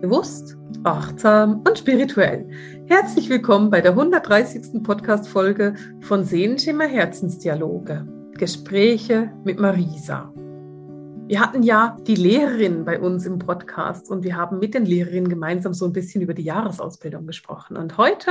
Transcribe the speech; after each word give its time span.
Bewusst, 0.00 0.56
achtsam 0.84 1.64
und 1.66 1.76
spirituell. 1.76 2.48
Herzlich 2.86 3.28
willkommen 3.28 3.68
bei 3.68 3.80
der 3.80 3.90
130. 3.90 4.80
Podcast-Folge 4.84 5.74
von 6.02 6.22
Sehenschimmer 6.22 6.86
Herzensdialoge. 6.86 8.06
Gespräche 8.34 9.32
mit 9.42 9.58
Marisa. 9.58 10.32
Wir 11.26 11.40
hatten 11.40 11.64
ja 11.64 11.96
die 12.06 12.14
Lehrerin 12.14 12.84
bei 12.84 13.00
uns 13.00 13.26
im 13.26 13.40
Podcast 13.40 14.08
und 14.08 14.22
wir 14.22 14.36
haben 14.36 14.60
mit 14.60 14.74
den 14.74 14.86
Lehrerinnen 14.86 15.28
gemeinsam 15.28 15.74
so 15.74 15.84
ein 15.86 15.92
bisschen 15.92 16.22
über 16.22 16.32
die 16.32 16.44
Jahresausbildung 16.44 17.26
gesprochen. 17.26 17.76
Und 17.76 17.98
heute 17.98 18.30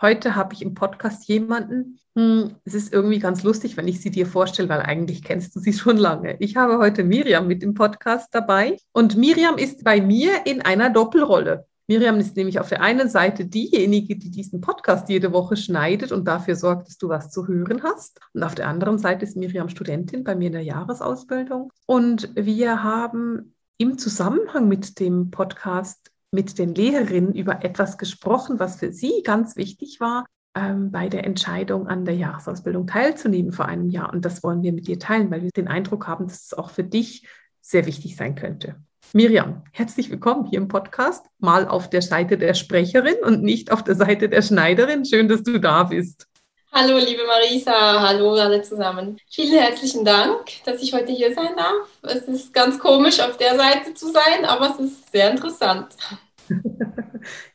Heute 0.00 0.36
habe 0.36 0.54
ich 0.54 0.62
im 0.62 0.74
Podcast 0.74 1.26
jemanden, 1.26 1.98
hm, 2.14 2.54
es 2.64 2.74
ist 2.74 2.92
irgendwie 2.92 3.18
ganz 3.18 3.42
lustig, 3.42 3.76
wenn 3.76 3.88
ich 3.88 4.00
sie 4.00 4.12
dir 4.12 4.26
vorstelle, 4.26 4.68
weil 4.68 4.80
eigentlich 4.80 5.24
kennst 5.24 5.56
du 5.56 5.60
sie 5.60 5.72
schon 5.72 5.96
lange. 5.96 6.36
Ich 6.38 6.54
habe 6.54 6.78
heute 6.78 7.02
Miriam 7.02 7.48
mit 7.48 7.64
im 7.64 7.74
Podcast 7.74 8.28
dabei 8.32 8.76
und 8.92 9.16
Miriam 9.16 9.58
ist 9.58 9.82
bei 9.82 10.00
mir 10.00 10.46
in 10.46 10.62
einer 10.62 10.90
Doppelrolle. 10.90 11.66
Miriam 11.88 12.20
ist 12.20 12.36
nämlich 12.36 12.60
auf 12.60 12.68
der 12.68 12.80
einen 12.80 13.08
Seite 13.08 13.46
diejenige, 13.46 14.16
die 14.16 14.30
diesen 14.30 14.60
Podcast 14.60 15.08
jede 15.08 15.32
Woche 15.32 15.56
schneidet 15.56 16.12
und 16.12 16.28
dafür 16.28 16.54
sorgt, 16.54 16.86
dass 16.86 16.98
du 16.98 17.08
was 17.08 17.30
zu 17.30 17.48
hören 17.48 17.82
hast. 17.82 18.20
Und 18.34 18.44
auf 18.44 18.54
der 18.54 18.68
anderen 18.68 18.98
Seite 18.98 19.24
ist 19.24 19.36
Miriam 19.36 19.68
Studentin 19.68 20.22
bei 20.22 20.36
mir 20.36 20.48
in 20.48 20.52
der 20.52 20.62
Jahresausbildung. 20.62 21.72
Und 21.86 22.30
wir 22.36 22.84
haben 22.84 23.54
im 23.78 23.98
Zusammenhang 23.98 24.68
mit 24.68 25.00
dem 25.00 25.30
Podcast 25.30 26.12
mit 26.30 26.58
den 26.58 26.74
Lehrerinnen 26.74 27.34
über 27.34 27.64
etwas 27.64 27.98
gesprochen, 27.98 28.58
was 28.58 28.78
für 28.78 28.92
sie 28.92 29.22
ganz 29.24 29.56
wichtig 29.56 29.98
war, 30.00 30.26
ähm, 30.54 30.90
bei 30.90 31.08
der 31.08 31.24
Entscheidung 31.24 31.86
an 31.86 32.04
der 32.04 32.16
Jahresausbildung 32.16 32.86
teilzunehmen 32.86 33.52
vor 33.52 33.66
einem 33.66 33.88
Jahr. 33.88 34.12
Und 34.12 34.24
das 34.24 34.42
wollen 34.42 34.62
wir 34.62 34.72
mit 34.72 34.86
dir 34.88 34.98
teilen, 34.98 35.30
weil 35.30 35.42
wir 35.42 35.50
den 35.50 35.68
Eindruck 35.68 36.06
haben, 36.06 36.26
dass 36.26 36.44
es 36.44 36.54
auch 36.54 36.70
für 36.70 36.84
dich 36.84 37.26
sehr 37.60 37.86
wichtig 37.86 38.16
sein 38.16 38.34
könnte. 38.34 38.76
Miriam, 39.14 39.62
herzlich 39.72 40.10
willkommen 40.10 40.44
hier 40.44 40.58
im 40.58 40.68
Podcast, 40.68 41.24
mal 41.38 41.66
auf 41.66 41.88
der 41.88 42.02
Seite 42.02 42.36
der 42.36 42.52
Sprecherin 42.52 43.16
und 43.24 43.42
nicht 43.42 43.72
auf 43.72 43.82
der 43.82 43.94
Seite 43.94 44.28
der 44.28 44.42
Schneiderin. 44.42 45.04
Schön, 45.06 45.28
dass 45.28 45.42
du 45.42 45.58
da 45.58 45.84
bist. 45.84 46.26
Hallo, 46.70 46.98
liebe 46.98 47.22
Marisa, 47.26 48.00
hallo 48.00 48.34
alle 48.34 48.62
zusammen. 48.62 49.18
Vielen 49.30 49.58
herzlichen 49.58 50.04
Dank, 50.04 50.62
dass 50.64 50.82
ich 50.82 50.92
heute 50.92 51.12
hier 51.12 51.34
sein 51.34 51.56
darf. 51.56 51.88
Es 52.02 52.22
ist 52.28 52.52
ganz 52.52 52.78
komisch, 52.78 53.20
auf 53.20 53.38
der 53.38 53.56
Seite 53.56 53.94
zu 53.94 54.10
sein, 54.12 54.44
aber 54.44 54.70
es 54.70 54.78
ist 54.78 55.10
sehr 55.12 55.30
interessant. 55.30 55.88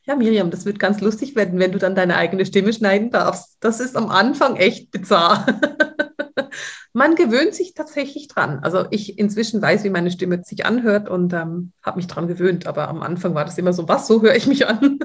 Ja, 0.05 0.17
Miriam, 0.17 0.51
das 0.51 0.65
wird 0.65 0.79
ganz 0.79 0.99
lustig 0.99 1.33
werden, 1.37 1.59
wenn 1.59 1.71
du 1.71 1.79
dann 1.79 1.95
deine 1.95 2.17
eigene 2.17 2.45
Stimme 2.45 2.73
schneiden 2.73 3.09
darfst. 3.09 3.55
Das 3.61 3.79
ist 3.79 3.95
am 3.95 4.09
Anfang 4.09 4.57
echt 4.57 4.91
bizarr. 4.91 5.45
Man 6.93 7.15
gewöhnt 7.15 7.55
sich 7.55 7.73
tatsächlich 7.73 8.27
dran. 8.27 8.59
Also 8.59 8.85
ich 8.91 9.17
inzwischen 9.17 9.61
weiß, 9.61 9.85
wie 9.85 9.89
meine 9.89 10.11
Stimme 10.11 10.43
sich 10.43 10.65
anhört 10.65 11.09
und 11.09 11.31
ähm, 11.31 11.71
habe 11.81 11.97
mich 11.97 12.07
dran 12.07 12.27
gewöhnt. 12.27 12.67
Aber 12.67 12.89
am 12.89 13.01
Anfang 13.01 13.33
war 13.33 13.45
das 13.45 13.57
immer 13.57 13.71
so, 13.71 13.87
was, 13.87 14.05
so 14.05 14.21
höre 14.21 14.35
ich 14.35 14.45
mich 14.45 14.67
an? 14.67 14.99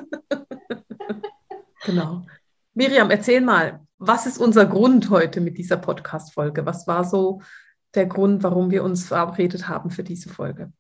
genau. 1.87 2.27
Miriam, 2.75 3.11
erzähl 3.11 3.41
mal, 3.41 3.81
was 3.99 4.27
ist 4.27 4.39
unser 4.39 4.67
Grund 4.67 5.11
heute 5.11 5.41
mit 5.41 5.59
dieser 5.59 5.77
Podcast-Folge? 5.77 6.65
Was 6.67 6.87
war 6.87 7.05
so 7.05 7.43
der 7.95 8.07
Grund, 8.07 8.43
warum 8.43 8.71
wir 8.71 8.85
uns 8.85 9.07
verabredet 9.07 9.69
haben 9.69 9.91
für 9.91 10.05
diese 10.05 10.29
Folge? 10.29 10.73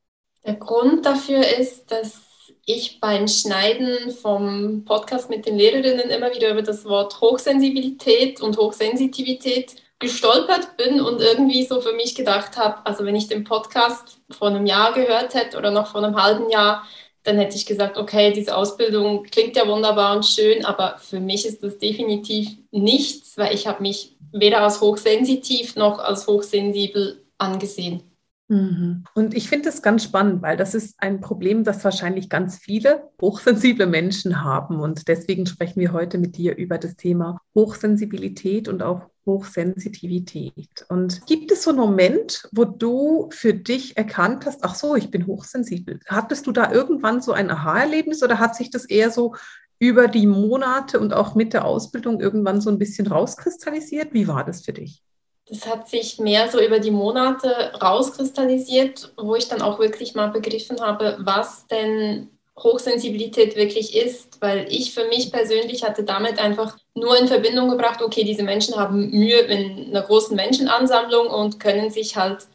Der 0.44 0.55
Grund 0.55 1.05
dafür 1.05 1.47
ist, 1.59 1.91
dass 1.91 2.22
ich 2.64 3.00
beim 3.00 3.28
Schneiden 3.28 4.11
vom 4.11 4.84
Podcast 4.84 5.31
mit 5.31 5.47
den 5.47 5.56
Lehrerinnen 5.56 6.11
immer 6.11 6.33
wieder 6.34 6.50
über 6.50 6.62
das 6.62 6.84
Wort 6.84 7.20
Hochsensibilität 7.20 8.41
und 8.41 8.56
Hochsensitivität 8.56 9.77
gestolpert 9.98 10.77
bin 10.77 11.00
und 11.00 11.20
irgendwie 11.20 11.64
so 11.64 11.81
für 11.81 11.92
mich 11.94 12.14
gedacht 12.14 12.56
habe, 12.56 12.86
also 12.86 13.05
wenn 13.05 13.16
ich 13.16 13.27
den 13.27 13.44
Podcast 13.44 14.20
vor 14.31 14.48
einem 14.48 14.64
Jahr 14.64 14.92
gehört 14.92 15.34
hätte 15.34 15.59
oder 15.59 15.70
noch 15.70 15.89
vor 15.89 16.05
einem 16.05 16.22
halben 16.22 16.50
Jahr, 16.50 16.84
dann 17.29 17.37
hätte 17.37 17.57
ich 17.57 17.67
gesagt, 17.67 17.98
okay, 17.98 18.33
diese 18.33 18.57
Ausbildung 18.57 19.25
klingt 19.25 19.55
ja 19.55 19.69
wunderbar 19.69 20.17
und 20.17 20.25
schön, 20.25 20.65
aber 20.65 20.97
für 20.98 21.21
mich 21.21 21.45
ist 21.45 21.62
das 21.62 21.79
definitiv 21.79 22.56
nichts, 22.71 23.37
weil 23.37 23.55
ich 23.55 23.66
habe 23.66 23.83
mich 23.83 24.16
weder 24.33 24.62
als 24.62 24.81
hochsensitiv 24.81 25.77
noch 25.77 25.99
als 25.99 26.27
hochsensibel 26.27 27.22
angesehen. 27.37 28.03
Mhm. 28.49 29.05
Und 29.15 29.34
ich 29.34 29.47
finde 29.47 29.69
es 29.69 29.83
ganz 29.83 30.05
spannend, 30.05 30.41
weil 30.41 30.56
das 30.56 30.75
ist 30.75 30.94
ein 31.03 31.21
Problem, 31.21 31.65
das 31.65 31.84
wahrscheinlich 31.84 32.31
ganz 32.31 32.56
viele 32.56 33.11
hochsensible 33.21 33.87
Menschen 33.87 34.43
haben. 34.43 34.81
Und 34.81 35.06
deswegen 35.06 35.44
sprechen 35.44 35.81
wir 35.81 35.93
heute 35.93 36.17
mit 36.17 36.38
dir 36.38 36.56
über 36.56 36.78
das 36.78 36.97
Thema 36.97 37.38
Hochsensibilität 37.55 38.69
und 38.69 38.83
auch 38.83 39.03
Hochsensitivität. 39.28 40.84
Und 40.89 41.25
gibt 41.27 41.53
es 41.53 41.62
so 41.62 41.71
einen 41.71 41.78
Moment, 41.78 42.49
wo 42.50 42.65
du 42.65 43.28
für 43.31 43.55
dich 43.55 43.97
erkannt 43.97 44.47
hast, 44.47 44.65
ach 44.65 44.75
so, 44.75 44.97
ich 44.97 45.12
bin 45.12 45.28
hochsensibel? 45.28 46.00
Hattest 46.09 46.49
du 46.49 46.53
da 46.53 46.72
irgendwann 46.72 47.21
so 47.21 47.33
ein 47.33 47.50
Aha-Erlebnis 47.50 48.22
oder 48.25 48.41
hat 48.41 48.56
sich 48.56 48.71
das 48.71 48.87
eher 48.87 49.12
so 49.12 49.37
über 49.78 50.09
die 50.09 50.27
Monate 50.27 50.99
und 50.99 51.15
auch 51.15 51.37
mit 51.37 51.53
der 51.53 51.65
Ausbildung 51.65 52.21
irgendwann 52.21 52.61
so 52.61 52.71
ein 52.71 52.78
bisschen 52.78 53.06
rauskristallisiert? 53.06 54.12
Wie 54.12 54.27
war 54.27 54.44
das 54.44 54.65
für 54.65 54.72
dich? 54.72 55.05
das 55.49 55.67
hat 55.67 55.88
sich 55.88 56.19
mehr 56.19 56.50
so 56.50 56.61
über 56.61 56.78
die 56.78 56.91
Monate 56.91 57.72
rauskristallisiert, 57.81 59.15
wo 59.17 59.34
ich 59.34 59.49
dann 59.49 59.62
auch 59.62 59.78
wirklich 59.78 60.15
mal 60.15 60.28
begriffen 60.28 60.81
habe, 60.81 61.17
was 61.21 61.67
denn 61.69 62.28
Hochsensibilität 62.62 63.56
wirklich 63.56 63.94
ist, 63.96 64.41
weil 64.41 64.66
ich 64.70 64.92
für 64.92 65.06
mich 65.06 65.30
persönlich 65.30 65.84
hatte 65.84 66.02
damit 66.02 66.38
einfach 66.38 66.76
nur 66.94 67.19
in 67.19 67.28
Verbindung 67.28 67.69
gebracht, 67.69 68.02
okay, 68.02 68.24
diese 68.24 68.42
Menschen 68.42 68.76
haben 68.76 69.10
Mühe 69.10 69.38
in 69.38 69.91
einer 69.91 70.02
großen 70.02 70.36
Menschenansammlung 70.36 71.28
und 71.28 71.60
können 71.60 71.91
sich 71.91 72.16
halt 72.16 72.46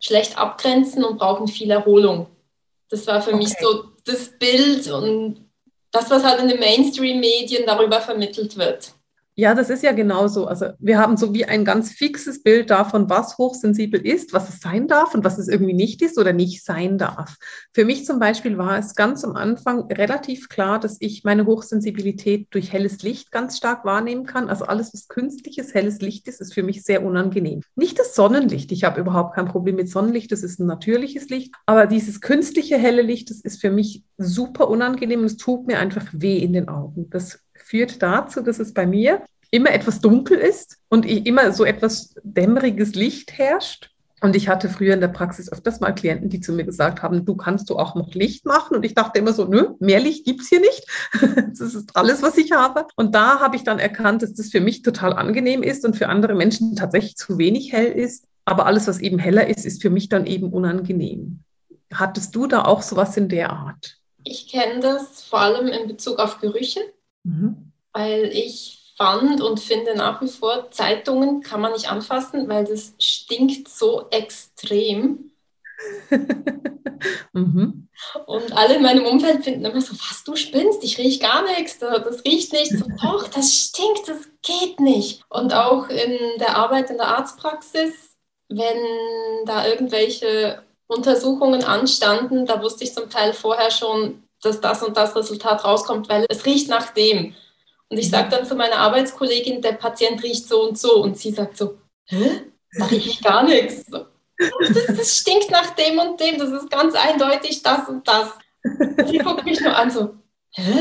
schlecht 0.00 0.36
abgrenzen 0.36 1.04
und 1.04 1.18
brauchen 1.18 1.48
viel 1.48 1.70
Erholung. 1.70 2.26
Das 2.88 3.06
war 3.06 3.22
für 3.22 3.30
okay. 3.30 3.38
mich 3.38 3.54
so 3.60 3.84
das 4.04 4.36
Bild 4.38 4.90
und 4.90 5.48
das, 5.92 6.10
was 6.10 6.24
halt 6.24 6.40
in 6.40 6.48
den 6.48 6.58
Mainstream-Medien 6.58 7.64
darüber 7.66 8.00
vermittelt 8.00 8.56
wird. 8.56 8.92
Ja, 9.34 9.54
das 9.54 9.70
ist 9.70 9.82
ja 9.82 9.92
genauso. 9.92 10.46
Also 10.46 10.66
wir 10.78 10.98
haben 10.98 11.16
so 11.16 11.32
wie 11.32 11.46
ein 11.46 11.64
ganz 11.64 11.90
fixes 11.90 12.42
Bild 12.42 12.68
davon, 12.68 13.08
was 13.08 13.38
hochsensibel 13.38 14.04
ist, 14.04 14.34
was 14.34 14.50
es 14.50 14.60
sein 14.60 14.88
darf 14.88 15.14
und 15.14 15.24
was 15.24 15.38
es 15.38 15.48
irgendwie 15.48 15.72
nicht 15.72 16.02
ist 16.02 16.18
oder 16.18 16.34
nicht 16.34 16.62
sein 16.62 16.98
darf. 16.98 17.36
Für 17.72 17.86
mich 17.86 18.04
zum 18.04 18.18
Beispiel 18.18 18.58
war 18.58 18.78
es 18.78 18.94
ganz 18.94 19.24
am 19.24 19.34
Anfang 19.34 19.90
relativ 19.90 20.50
klar, 20.50 20.78
dass 20.78 20.98
ich 21.00 21.24
meine 21.24 21.46
Hochsensibilität 21.46 22.48
durch 22.50 22.72
helles 22.72 23.02
Licht 23.02 23.32
ganz 23.32 23.56
stark 23.56 23.86
wahrnehmen 23.86 24.26
kann. 24.26 24.50
Also 24.50 24.66
alles, 24.66 24.92
was 24.92 25.08
künstliches, 25.08 25.72
helles 25.72 26.00
Licht 26.00 26.28
ist, 26.28 26.42
ist 26.42 26.52
für 26.52 26.62
mich 26.62 26.82
sehr 26.82 27.02
unangenehm. 27.02 27.62
Nicht 27.74 27.98
das 27.98 28.14
Sonnenlicht. 28.14 28.70
Ich 28.70 28.84
habe 28.84 29.00
überhaupt 29.00 29.34
kein 29.34 29.46
Problem 29.46 29.76
mit 29.76 29.88
Sonnenlicht. 29.88 30.30
Das 30.30 30.42
ist 30.42 30.60
ein 30.60 30.66
natürliches 30.66 31.30
Licht. 31.30 31.54
Aber 31.64 31.86
dieses 31.86 32.20
künstliche 32.20 32.76
helle 32.76 33.02
Licht, 33.02 33.30
das 33.30 33.40
ist 33.40 33.62
für 33.62 33.70
mich 33.70 34.04
super 34.18 34.68
unangenehm 34.68 35.24
es 35.24 35.36
tut 35.36 35.66
mir 35.66 35.78
einfach 35.78 36.06
weh 36.12 36.38
in 36.38 36.52
den 36.52 36.68
Augen. 36.68 37.08
Das 37.10 37.40
führt 37.72 38.02
dazu, 38.02 38.42
dass 38.42 38.58
es 38.58 38.74
bei 38.74 38.86
mir 38.86 39.22
immer 39.50 39.70
etwas 39.70 40.02
dunkel 40.02 40.36
ist 40.36 40.76
und 40.90 41.06
immer 41.06 41.52
so 41.52 41.64
etwas 41.64 42.14
dämmeriges 42.22 42.94
Licht 42.94 43.32
herrscht. 43.32 43.88
Und 44.20 44.36
ich 44.36 44.46
hatte 44.48 44.68
früher 44.68 44.92
in 44.92 45.00
der 45.00 45.08
Praxis 45.08 45.50
öfters 45.50 45.80
mal 45.80 45.92
Klienten, 45.92 46.28
die 46.28 46.40
zu 46.40 46.52
mir 46.52 46.64
gesagt 46.64 47.02
haben, 47.02 47.24
du 47.24 47.34
kannst 47.34 47.70
du 47.70 47.78
auch 47.78 47.94
noch 47.94 48.12
Licht 48.12 48.44
machen. 48.44 48.76
Und 48.76 48.84
ich 48.84 48.94
dachte 48.94 49.18
immer 49.18 49.32
so, 49.32 49.46
nö, 49.46 49.70
mehr 49.80 50.00
Licht 50.00 50.26
gibt's 50.26 50.50
hier 50.50 50.60
nicht. 50.60 50.86
das 51.58 51.74
ist 51.74 51.96
alles, 51.96 52.22
was 52.22 52.36
ich 52.36 52.52
habe. 52.52 52.86
Und 52.94 53.14
da 53.14 53.40
habe 53.40 53.56
ich 53.56 53.64
dann 53.64 53.78
erkannt, 53.78 54.20
dass 54.20 54.34
das 54.34 54.50
für 54.50 54.60
mich 54.60 54.82
total 54.82 55.14
angenehm 55.14 55.62
ist 55.62 55.86
und 55.86 55.96
für 55.96 56.10
andere 56.10 56.34
Menschen 56.34 56.76
tatsächlich 56.76 57.16
zu 57.16 57.38
wenig 57.38 57.72
hell 57.72 57.90
ist. 57.90 58.26
Aber 58.44 58.66
alles, 58.66 58.86
was 58.86 59.00
eben 59.00 59.18
heller 59.18 59.46
ist, 59.46 59.64
ist 59.64 59.80
für 59.80 59.90
mich 59.90 60.10
dann 60.10 60.26
eben 60.26 60.52
unangenehm. 60.52 61.40
Hattest 61.92 62.36
du 62.36 62.46
da 62.46 62.66
auch 62.66 62.82
sowas 62.82 63.16
in 63.16 63.30
der 63.30 63.50
Art? 63.50 63.96
Ich 64.24 64.52
kenne 64.52 64.80
das 64.80 65.22
vor 65.22 65.40
allem 65.40 65.68
in 65.68 65.88
Bezug 65.88 66.18
auf 66.18 66.38
Gerüche. 66.38 66.80
Mhm. 67.24 67.72
Weil 67.92 68.24
ich 68.32 68.94
fand 68.96 69.40
und 69.40 69.60
finde 69.60 69.94
nach 69.96 70.20
wie 70.22 70.28
vor, 70.28 70.70
Zeitungen 70.70 71.40
kann 71.40 71.60
man 71.60 71.72
nicht 71.72 71.90
anfassen, 71.90 72.48
weil 72.48 72.64
das 72.64 72.94
stinkt 72.98 73.68
so 73.68 74.08
extrem. 74.10 75.32
mhm. 77.32 77.88
Und 78.26 78.52
alle 78.56 78.76
in 78.76 78.82
meinem 78.82 79.04
Umfeld 79.04 79.44
finden 79.44 79.64
immer 79.64 79.80
so, 79.80 79.94
was, 79.94 80.24
du 80.24 80.36
spinnst, 80.36 80.82
ich 80.84 80.98
rieche 80.98 81.20
gar 81.20 81.42
nichts, 81.42 81.78
das 81.78 82.24
riecht 82.24 82.52
nicht. 82.52 82.72
So, 82.72 82.86
doch, 83.02 83.28
das 83.28 83.54
stinkt, 83.54 84.08
das 84.08 84.28
geht 84.42 84.80
nicht. 84.80 85.22
Und 85.28 85.54
auch 85.54 85.88
in 85.88 86.38
der 86.38 86.56
Arbeit 86.56 86.90
in 86.90 86.96
der 86.96 87.08
Arztpraxis, 87.08 88.16
wenn 88.48 88.76
da 89.46 89.66
irgendwelche 89.66 90.62
Untersuchungen 90.86 91.64
anstanden, 91.64 92.46
da 92.46 92.62
wusste 92.62 92.84
ich 92.84 92.94
zum 92.94 93.08
Teil 93.08 93.32
vorher 93.32 93.70
schon, 93.70 94.22
dass 94.42 94.60
das 94.60 94.82
und 94.82 94.96
das 94.96 95.16
Resultat 95.16 95.64
rauskommt, 95.64 96.08
weil 96.08 96.26
es 96.28 96.44
riecht 96.44 96.68
nach 96.68 96.90
dem. 96.90 97.34
Und 97.88 97.98
ich 97.98 98.10
sage 98.10 98.28
dann 98.30 98.46
zu 98.46 98.54
meiner 98.54 98.76
Arbeitskollegin, 98.76 99.62
der 99.62 99.72
Patient 99.72 100.22
riecht 100.22 100.48
so 100.48 100.68
und 100.68 100.78
so. 100.78 101.02
Und 101.02 101.16
sie 101.18 101.30
sagt 101.30 101.56
so, 101.56 101.78
hä? 102.06 102.42
Da 102.76 102.86
rieche 102.86 103.10
ich 103.10 103.22
gar 103.22 103.44
nichts. 103.44 103.84
Das, 103.88 104.86
das, 104.86 105.16
stinkt 105.18 105.50
nach 105.50 105.74
dem 105.74 105.98
und 105.98 106.18
dem. 106.18 106.38
Das 106.38 106.50
ist 106.50 106.70
ganz 106.70 106.94
eindeutig 106.94 107.62
das 107.62 107.88
und 107.88 108.08
das. 108.08 108.30
Und 108.64 109.08
sie 109.08 109.18
guckt 109.18 109.44
mich 109.44 109.60
nur 109.60 109.76
an 109.76 109.90
so, 109.90 110.14
hä? 110.52 110.80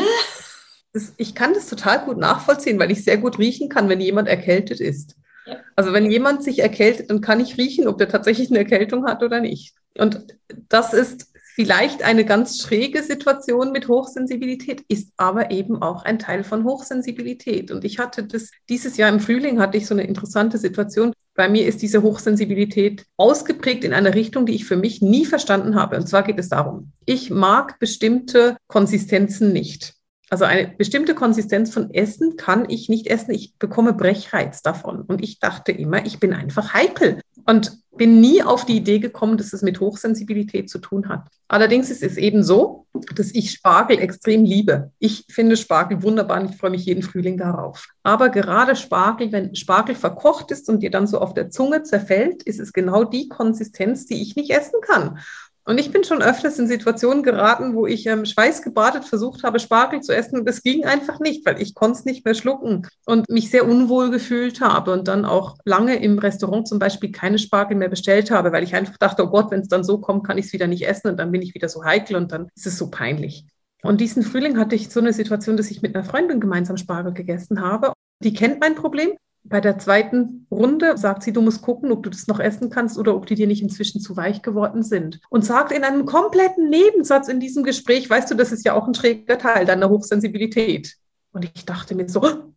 Das, 0.94 1.14
ich 1.18 1.36
kann 1.36 1.54
das 1.54 1.68
total 1.68 2.06
gut 2.06 2.18
nachvollziehen, 2.18 2.80
weil 2.80 2.92
ich 2.92 3.04
sehr 3.04 3.18
gut 3.18 3.40
riechen 3.40 3.70
kann, 3.70 3.90
wenn 3.90 4.02
jemand 4.02 4.28
erkältet 4.28 4.80
ist. 4.80 5.16
Ja. 5.46 5.58
Also 5.76 5.94
wenn 5.94 6.10
jemand 6.10 6.44
sich 6.44 6.60
erkältet, 6.60 7.10
dann 7.10 7.22
kann 7.22 7.40
ich 7.40 7.58
riechen, 7.58 7.88
ob 7.88 7.98
der 7.98 8.10
tatsächlich 8.10 8.50
eine 8.50 8.60
Erkältung 8.60 9.06
hat 9.06 9.22
oder 9.22 9.42
nicht. 9.42 9.76
Und 9.98 10.26
das 10.70 10.94
ist 10.94 11.31
vielleicht 11.54 12.04
eine 12.04 12.26
ganz 12.26 12.62
schräge 12.62 13.04
Situation 13.04 13.72
mit 13.72 13.88
Hochsensibilität, 13.88 14.84
ist 14.88 15.12
aber 15.18 15.52
eben 15.52 15.82
auch 15.82 16.04
ein 16.04 16.20
Teil 16.20 16.44
von 16.44 16.64
Hochsensibilität. 16.64 17.72
Und 17.72 17.84
ich 17.84 18.00
hatte 18.00 18.24
das, 18.24 18.52
dieses 18.70 18.98
Jahr 18.98 19.10
im 19.10 19.20
Frühling 19.20 19.60
hatte 19.60 19.78
ich 19.78 19.86
so 19.86 19.94
eine 19.94 20.04
interessante 20.04 20.58
Situation. 20.58 21.14
Bei 21.36 21.50
mir 21.50 21.66
ist 21.66 21.82
diese 21.82 22.02
Hochsensibilität 22.02 23.06
ausgeprägt 23.18 23.84
in 23.84 23.94
einer 23.94 24.16
Richtung, 24.16 24.46
die 24.46 24.56
ich 24.56 24.66
für 24.66 24.78
mich 24.78 25.02
nie 25.02 25.26
verstanden 25.26 25.76
habe. 25.76 25.98
Und 25.98 26.08
zwar 26.08 26.24
geht 26.24 26.40
es 26.40 26.50
darum, 26.50 26.92
ich 27.06 27.30
mag 27.30 27.80
bestimmte 27.80 28.58
Konsistenzen 28.68 29.54
nicht. 29.54 29.94
Also 30.30 30.46
eine 30.46 30.70
bestimmte 30.78 31.14
Konsistenz 31.14 31.74
von 31.74 31.94
Essen 31.94 32.38
kann 32.38 32.70
ich 32.70 32.88
nicht 32.88 33.08
essen. 33.08 33.32
Ich 33.32 33.56
bekomme 33.60 33.92
Brechreiz 33.92 34.62
davon. 34.62 35.02
Und 35.02 35.22
ich 35.22 35.40
dachte 35.40 35.74
immer, 35.74 36.06
ich 36.06 36.22
bin 36.22 36.34
einfach 36.34 36.74
heikel 36.74 37.20
und 37.46 37.82
bin 37.98 38.22
nie 38.22 38.42
auf 38.42 38.66
die 38.66 38.78
Idee 38.78 39.00
gekommen, 39.00 39.38
dass 39.38 39.54
es 39.54 39.62
mit 39.62 39.80
Hochsensibilität 39.80 40.70
zu 40.70 40.80
tun 40.80 41.10
hat. 41.10 41.28
Allerdings 41.50 41.90
ist 41.90 42.02
es 42.02 42.16
eben 42.16 42.42
so, 42.42 42.88
dass 43.16 43.36
ich 43.36 43.52
Spargel 43.52 44.00
extrem 44.00 44.46
liebe. 44.46 44.92
Ich 45.00 45.26
finde 45.30 45.58
Spargel 45.58 46.02
wunderbar 46.02 46.42
und 46.42 46.50
ich 46.50 46.58
freue 46.58 46.72
mich 46.72 46.86
jeden 46.86 47.04
Frühling 47.04 47.38
darauf. 47.38 47.90
Aber 48.04 48.30
gerade 48.30 48.78
Spargel, 48.78 49.32
wenn 49.34 49.56
Spargel 49.56 49.96
verkocht 49.96 50.52
ist 50.52 50.70
und 50.70 50.82
dir 50.82 50.90
dann 50.90 51.08
so 51.08 51.20
auf 51.20 51.34
der 51.34 51.50
Zunge 51.50 51.84
zerfällt, 51.84 52.44
ist 52.44 52.60
es 52.60 52.72
genau 52.72 53.04
die 53.04 53.28
Konsistenz, 53.28 54.06
die 54.06 54.22
ich 54.22 54.36
nicht 54.38 54.52
essen 54.52 54.80
kann. 54.82 55.20
Und 55.64 55.80
ich 55.80 55.92
bin 55.92 56.04
schon 56.04 56.24
öfters 56.24 56.58
in 56.58 56.68
Situationen 56.68 57.22
geraten, 57.22 57.76
wo 57.76 57.86
ich 57.86 58.08
ähm, 58.08 58.26
schweißgebadet 58.26 59.06
versucht 59.06 59.44
habe, 59.44 59.60
Spargel 59.60 60.02
zu 60.02 60.16
essen 60.16 60.40
und 60.40 60.50
es 60.50 60.64
ging 60.64 60.86
einfach 60.86 61.20
nicht, 61.20 61.46
weil 61.46 61.62
ich 61.62 61.76
konnte 61.76 62.00
es 62.00 62.06
nicht 62.06 62.26
mehr 62.26 62.34
schlucken 62.34 62.88
und 63.06 63.30
mich 63.30 63.52
sehr 63.52 63.68
unwohl 63.68 64.10
gefühlt 64.10 64.60
habe 64.60 64.92
und 64.92 65.08
dann 65.08 65.24
auch 65.24 65.58
lange 65.64 66.02
im 66.02 66.18
Restaurant 66.18 66.68
zum 66.68 66.80
Beispiel 66.80 67.12
keine 67.12 67.38
Spargel 67.38 67.78
mehr 67.78 67.90
bestellt 67.90 68.32
habe, 68.32 68.52
weil 68.52 68.64
ich 68.64 68.74
einfach 68.74 68.98
dachte, 68.98 69.24
oh 69.24 69.30
Gott, 69.30 69.52
wenn 69.52 69.62
es 69.62 69.68
dann 69.68 69.84
so 69.84 70.00
kommt, 70.00 70.26
kann 70.26 70.40
ich 70.40 70.48
es 70.48 70.54
wieder 70.54 70.68
nicht 70.68 70.88
essen 70.88 71.10
und 71.10 71.18
dann 71.18 71.32
bin 71.32 71.44
ich 71.44 71.54
wieder 71.54 71.70
so 71.70 71.84
heikel 71.84 72.16
und 72.16 72.32
dann 72.32 72.48
ist 72.56 72.66
es 72.66 72.78
so 72.78 72.90
peinlich. 72.90 73.46
Und 73.84 74.02
diesen 74.02 74.24
Frühling 74.24 74.58
hatte 74.58 74.76
ich 74.76 74.90
so 74.90 75.00
eine 75.00 75.14
Situation, 75.14 75.58
dass 75.58 75.72
ich 75.72 75.82
mit 75.82 75.96
einer 75.96 76.04
Freundin 76.04 76.40
gemeinsam 76.40 76.78
Spargel 76.78 77.14
gegessen 77.14 77.62
habe. 77.62 77.94
Die 78.24 78.34
kennt 78.34 78.60
mein 78.60 78.76
Problem 78.76 79.12
bei 79.44 79.60
der 79.60 79.80
zweiten 79.80 80.46
Runde 80.52 80.98
sagt 80.98 81.24
sie, 81.24 81.34
du 81.34 81.42
musst 81.42 81.62
gucken, 81.62 81.92
ob 81.92 82.04
du 82.04 82.10
das 82.10 82.28
noch 82.28 82.40
essen 82.40 82.70
kannst 82.70 82.98
oder 82.98 83.16
ob 83.16 83.26
die 83.26 83.36
dir 83.36 83.48
nicht 83.48 83.62
inzwischen 83.62 84.00
zu 84.00 84.16
weich 84.16 84.42
geworden 84.42 84.84
sind. 84.84 85.20
Und 85.30 85.44
sagt 85.44 85.72
in 85.72 85.84
einem 85.84 86.06
kompletten 86.06 86.70
Nebensatz 86.70 87.28
in 87.28 87.40
diesem 87.40 87.64
Gespräch, 87.64 88.10
weißt 88.10 88.30
du, 88.30 88.36
das 88.36 88.52
ist 88.52 88.66
ja 88.66 88.74
auch 88.74 88.88
ein 88.88 88.94
schräger 88.94 89.38
Teil 89.38 89.66
deiner 89.66 89.90
Hochsensibilität. 89.90 90.96
Und 91.32 91.46
ich 91.46 91.66
dachte 91.66 91.96
mir 91.96 92.08
so, 92.08 92.54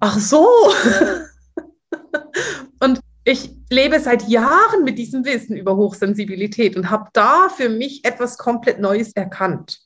ach 0.00 0.18
so. 0.18 0.46
und 2.80 3.00
ich 3.24 3.50
lebe 3.70 3.98
seit 3.98 4.28
Jahren 4.28 4.84
mit 4.84 4.98
diesem 4.98 5.24
Wissen 5.24 5.56
über 5.56 5.76
Hochsensibilität 5.76 6.76
und 6.76 6.90
habe 6.90 7.08
da 7.14 7.48
für 7.48 7.68
mich 7.68 8.04
etwas 8.04 8.36
komplett 8.36 8.80
Neues 8.80 9.12
erkannt. 9.12 9.80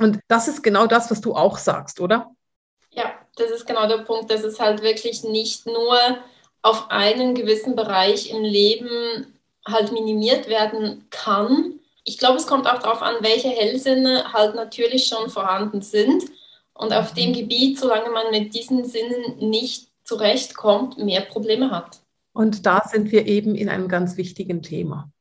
Und 0.00 0.18
das 0.28 0.48
ist 0.48 0.62
genau 0.62 0.86
das, 0.86 1.10
was 1.10 1.20
du 1.20 1.34
auch 1.34 1.58
sagst, 1.58 2.00
oder? 2.00 2.30
Ja, 2.90 3.12
das 3.36 3.50
ist 3.50 3.66
genau 3.66 3.86
der 3.86 3.98
Punkt, 3.98 4.30
dass 4.30 4.44
es 4.44 4.60
halt 4.60 4.82
wirklich 4.82 5.24
nicht 5.24 5.66
nur 5.66 5.98
auf 6.62 6.90
einen 6.90 7.34
gewissen 7.34 7.76
Bereich 7.76 8.30
im 8.30 8.42
Leben 8.42 9.26
halt 9.66 9.92
minimiert 9.92 10.48
werden 10.48 11.06
kann. 11.10 11.80
Ich 12.04 12.18
glaube, 12.18 12.38
es 12.38 12.46
kommt 12.46 12.66
auch 12.66 12.78
darauf 12.80 13.02
an, 13.02 13.16
welche 13.20 13.48
Hellsinne 13.48 14.32
halt 14.32 14.54
natürlich 14.54 15.06
schon 15.06 15.30
vorhanden 15.30 15.82
sind. 15.82 16.24
Und 16.74 16.92
auf 16.92 17.14
dem 17.14 17.30
mhm. 17.30 17.34
Gebiet, 17.34 17.78
solange 17.78 18.10
man 18.10 18.30
mit 18.30 18.54
diesen 18.54 18.84
Sinnen 18.84 19.38
nicht 19.38 19.88
zurechtkommt, 20.04 20.98
mehr 20.98 21.22
Probleme 21.22 21.70
hat. 21.70 22.00
Und 22.32 22.66
da 22.66 22.82
sind 22.86 23.12
wir 23.12 23.26
eben 23.26 23.54
in 23.54 23.68
einem 23.68 23.88
ganz 23.88 24.16
wichtigen 24.16 24.60
Thema, 24.60 25.12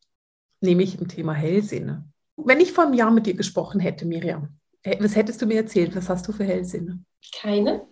nämlich 0.62 1.00
im 1.00 1.08
Thema 1.08 1.34
Hellsinne. 1.34 2.06
Wenn 2.36 2.60
ich 2.60 2.72
vor 2.72 2.86
einem 2.86 2.96
Jahr 2.96 3.12
mit 3.12 3.28
dir 3.28 3.36
gesprochen 3.36 3.80
hätte, 3.80 4.06
Miriam, 4.06 4.58
was 5.00 5.16
hättest 5.16 5.42
du 5.42 5.46
mir 5.46 5.58
erzählt? 5.58 5.96
Was 5.96 6.10
hast 6.10 6.28
du 6.28 6.32
für 6.32 6.44
Hellsinne? 6.44 7.04
Keine. 7.40 7.86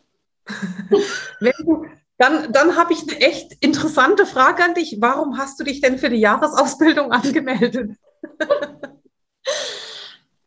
Dann 2.17 2.51
dann 2.51 2.75
habe 2.75 2.93
ich 2.93 3.01
eine 3.01 3.19
echt 3.21 3.53
interessante 3.61 4.25
Frage 4.25 4.63
an 4.63 4.73
dich. 4.73 4.97
Warum 4.99 5.37
hast 5.37 5.59
du 5.59 5.63
dich 5.63 5.81
denn 5.81 5.97
für 5.97 6.09
die 6.09 6.19
Jahresausbildung 6.19 7.11
angemeldet? 7.11 7.91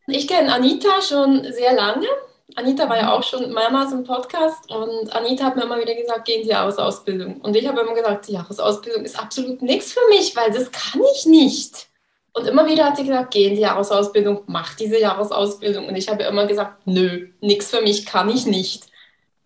ich 0.07 0.27
kenne 0.27 0.53
Anita 0.53 1.01
schon 1.01 1.51
sehr 1.51 1.73
lange. 1.73 2.07
Anita 2.55 2.87
war 2.87 2.97
ja 2.97 3.11
auch 3.11 3.23
schon 3.23 3.53
mehrmals 3.53 3.91
im 3.91 4.03
Podcast 4.03 4.71
und 4.71 5.13
Anita 5.13 5.45
hat 5.45 5.55
mir 5.55 5.63
immer 5.63 5.79
wieder 5.79 5.95
gesagt, 5.95 6.25
gehen 6.25 6.43
Sie 6.43 6.51
Jahresausbildung. 6.51 7.41
Und 7.41 7.55
ich 7.55 7.67
habe 7.67 7.81
immer 7.81 7.93
gesagt, 7.93 8.27
die 8.27 8.33
Jahresausbildung 8.33 9.03
ist 9.03 9.19
absolut 9.19 9.61
nichts 9.61 9.93
für 9.93 10.07
mich, 10.09 10.35
weil 10.35 10.51
das 10.51 10.71
kann 10.71 11.01
ich 11.15 11.25
nicht. 11.25 11.87
Und 12.35 12.47
immer 12.47 12.67
wieder 12.67 12.85
hat 12.85 12.97
sie 12.97 13.05
gesagt, 13.05 13.33
geh 13.33 13.47
in 13.47 13.55
die 13.55 13.61
Jahresausbildung, 13.61 14.43
mach 14.47 14.75
diese 14.75 14.99
Jahresausbildung. 14.99 15.87
Und 15.87 15.95
ich 15.95 16.09
habe 16.09 16.23
immer 16.23 16.45
gesagt, 16.45 16.85
nö, 16.85 17.29
nichts 17.39 17.71
für 17.71 17.81
mich 17.81 18.05
kann 18.05 18.29
ich 18.29 18.45
nicht. 18.45 18.83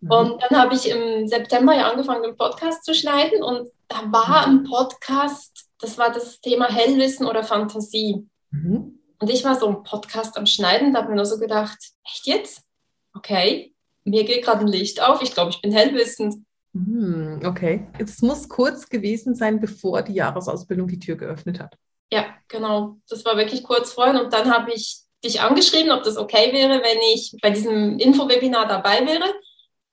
Mhm. 0.02 0.12
Und 0.12 0.44
dann 0.44 0.60
habe 0.60 0.76
ich 0.76 0.90
im 0.90 1.28
September 1.28 1.76
ja 1.76 1.90
angefangen, 1.90 2.24
einen 2.24 2.38
Podcast 2.38 2.86
zu 2.86 2.94
schneiden. 2.94 3.44
Und 3.44 3.70
da 3.88 4.04
war 4.12 4.48
mhm. 4.48 4.60
ein 4.60 4.64
Podcast, 4.64 5.66
das 5.80 5.98
war 5.98 6.12
das 6.12 6.40
Thema 6.42 6.68
Hellwissen 6.68 7.26
oder 7.26 7.44
Fantasie. 7.44 8.28
Mhm. 8.52 9.00
Und 9.20 9.30
ich 9.30 9.44
war 9.44 9.60
so 9.60 9.68
ein 9.68 9.84
Podcast 9.84 10.38
am 10.38 10.46
Schneiden, 10.46 10.94
da 10.94 11.02
habe 11.02 11.10
mir 11.10 11.18
nur 11.18 11.26
so 11.26 11.38
gedacht, 11.38 11.78
echt 12.06 12.26
jetzt? 12.26 12.62
Okay, 13.14 13.74
mir 14.06 14.24
geht 14.24 14.46
gerade 14.46 14.62
ein 14.62 14.68
Licht 14.68 15.02
auf. 15.02 15.22
Ich 15.22 15.34
glaube, 15.34 15.52
ich 15.52 15.62
bin 15.62 15.72
hellwissend. 15.72 16.46
Mhm, 16.74 17.42
okay. 17.46 17.88
Es 17.98 18.22
muss 18.22 18.48
kurz 18.48 18.88
gewesen 18.88 19.36
sein, 19.36 19.60
bevor 19.60 20.02
die 20.04 20.14
Jahresausbildung 20.14 20.88
die 20.88 21.00
Tür 21.00 21.16
geöffnet 21.16 21.60
hat. 21.60 21.76
Ja, 22.12 22.26
genau. 22.48 22.98
Das 23.10 23.26
war 23.26 23.38
wirklich 23.38 23.64
kurz 23.64 23.92
vorhin. 23.92 24.18
Und 24.18 24.34
dann 24.34 24.52
habe 24.52 24.72
ich 24.72 25.02
dich 25.24 25.42
angeschrieben, 25.42 25.92
ob 25.92 26.04
das 26.04 26.18
okay 26.18 26.54
wäre, 26.54 26.82
wenn 26.82 27.00
ich 27.14 27.36
bei 27.42 27.50
diesem 27.50 28.00
Infowebinar 28.00 28.68
dabei 28.68 29.06
wäre. 29.06 29.26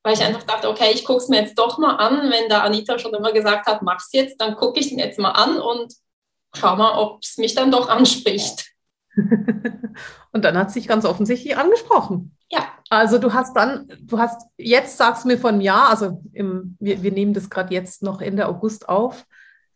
Weil 0.06 0.14
ich 0.14 0.22
einfach 0.22 0.44
dachte, 0.44 0.68
okay, 0.68 0.92
ich 0.94 1.04
gucke 1.04 1.20
es 1.20 1.28
mir 1.28 1.40
jetzt 1.40 1.58
doch 1.58 1.78
mal 1.78 1.96
an. 1.96 2.30
Wenn 2.30 2.48
da 2.48 2.60
Anita 2.60 2.96
schon 2.96 3.12
immer 3.12 3.32
gesagt 3.32 3.66
hat, 3.66 3.82
mach's 3.82 4.10
jetzt, 4.12 4.40
dann 4.40 4.54
gucke 4.54 4.78
ich 4.78 4.90
den 4.90 5.00
jetzt 5.00 5.18
mal 5.18 5.32
an 5.32 5.58
und 5.58 5.92
schau 6.54 6.76
mal, 6.76 6.96
ob 6.96 7.24
es 7.24 7.38
mich 7.38 7.56
dann 7.56 7.72
doch 7.72 7.88
anspricht. 7.88 8.70
und 10.32 10.44
dann 10.44 10.56
hat 10.56 10.68
es 10.68 10.74
sich 10.74 10.86
ganz 10.86 11.04
offensichtlich 11.04 11.56
angesprochen. 11.56 12.36
Ja. 12.52 12.68
Also 12.88 13.18
du 13.18 13.34
hast 13.34 13.56
dann, 13.56 13.88
du 14.00 14.20
hast, 14.20 14.46
jetzt 14.56 14.96
sagst 14.96 15.24
du 15.24 15.28
mir 15.28 15.38
von 15.38 15.60
ja, 15.60 15.88
also 15.88 16.22
im, 16.32 16.76
wir, 16.78 17.02
wir 17.02 17.10
nehmen 17.10 17.34
das 17.34 17.50
gerade 17.50 17.74
jetzt 17.74 18.04
noch 18.04 18.20
Ende 18.20 18.46
August 18.46 18.88
auf 18.88 19.26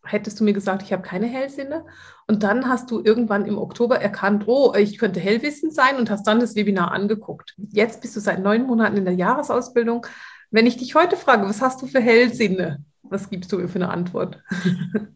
hättest 0.05 0.41
du 0.41 0.45
mir 0.45 0.53
gesagt, 0.53 0.83
ich 0.83 0.93
habe 0.93 1.03
keine 1.03 1.27
Hellsinne. 1.27 1.85
Und 2.27 2.43
dann 2.43 2.69
hast 2.69 2.91
du 2.91 3.03
irgendwann 3.03 3.47
im 3.47 3.59
Oktober 3.59 4.01
erkannt, 4.01 4.45
oh, 4.47 4.75
ich 4.75 4.99
könnte 4.99 5.21
hellwissend 5.21 5.75
sein 5.75 5.97
und 5.97 6.11
hast 6.11 6.27
dann 6.27 6.41
das 6.41 6.55
Webinar 6.55 6.93
angeguckt. 6.93 7.55
Jetzt 7.73 8.01
bist 8.01 8.17
du 8.17 8.21
seit 8.21 8.41
neun 8.41 8.67
Monaten 8.67 8.97
in 8.97 9.05
der 9.05 9.15
Jahresausbildung. 9.15 10.07
Wenn 10.51 10.67
ich 10.67 10.77
dich 10.77 10.95
heute 10.95 11.17
frage, 11.17 11.49
was 11.49 11.61
hast 11.61 11.83
du 11.83 11.87
für 11.87 12.01
Hellsinne? 12.01 12.85
Was 13.03 13.29
gibst 13.31 13.53
du 13.53 13.59
mir 13.59 13.69
für 13.69 13.77
eine 13.77 13.91
Antwort? 13.91 14.39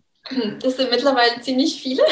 Das 0.60 0.78
sind 0.78 0.90
mittlerweile 0.90 1.38
ziemlich 1.42 1.82
viele. 1.82 2.02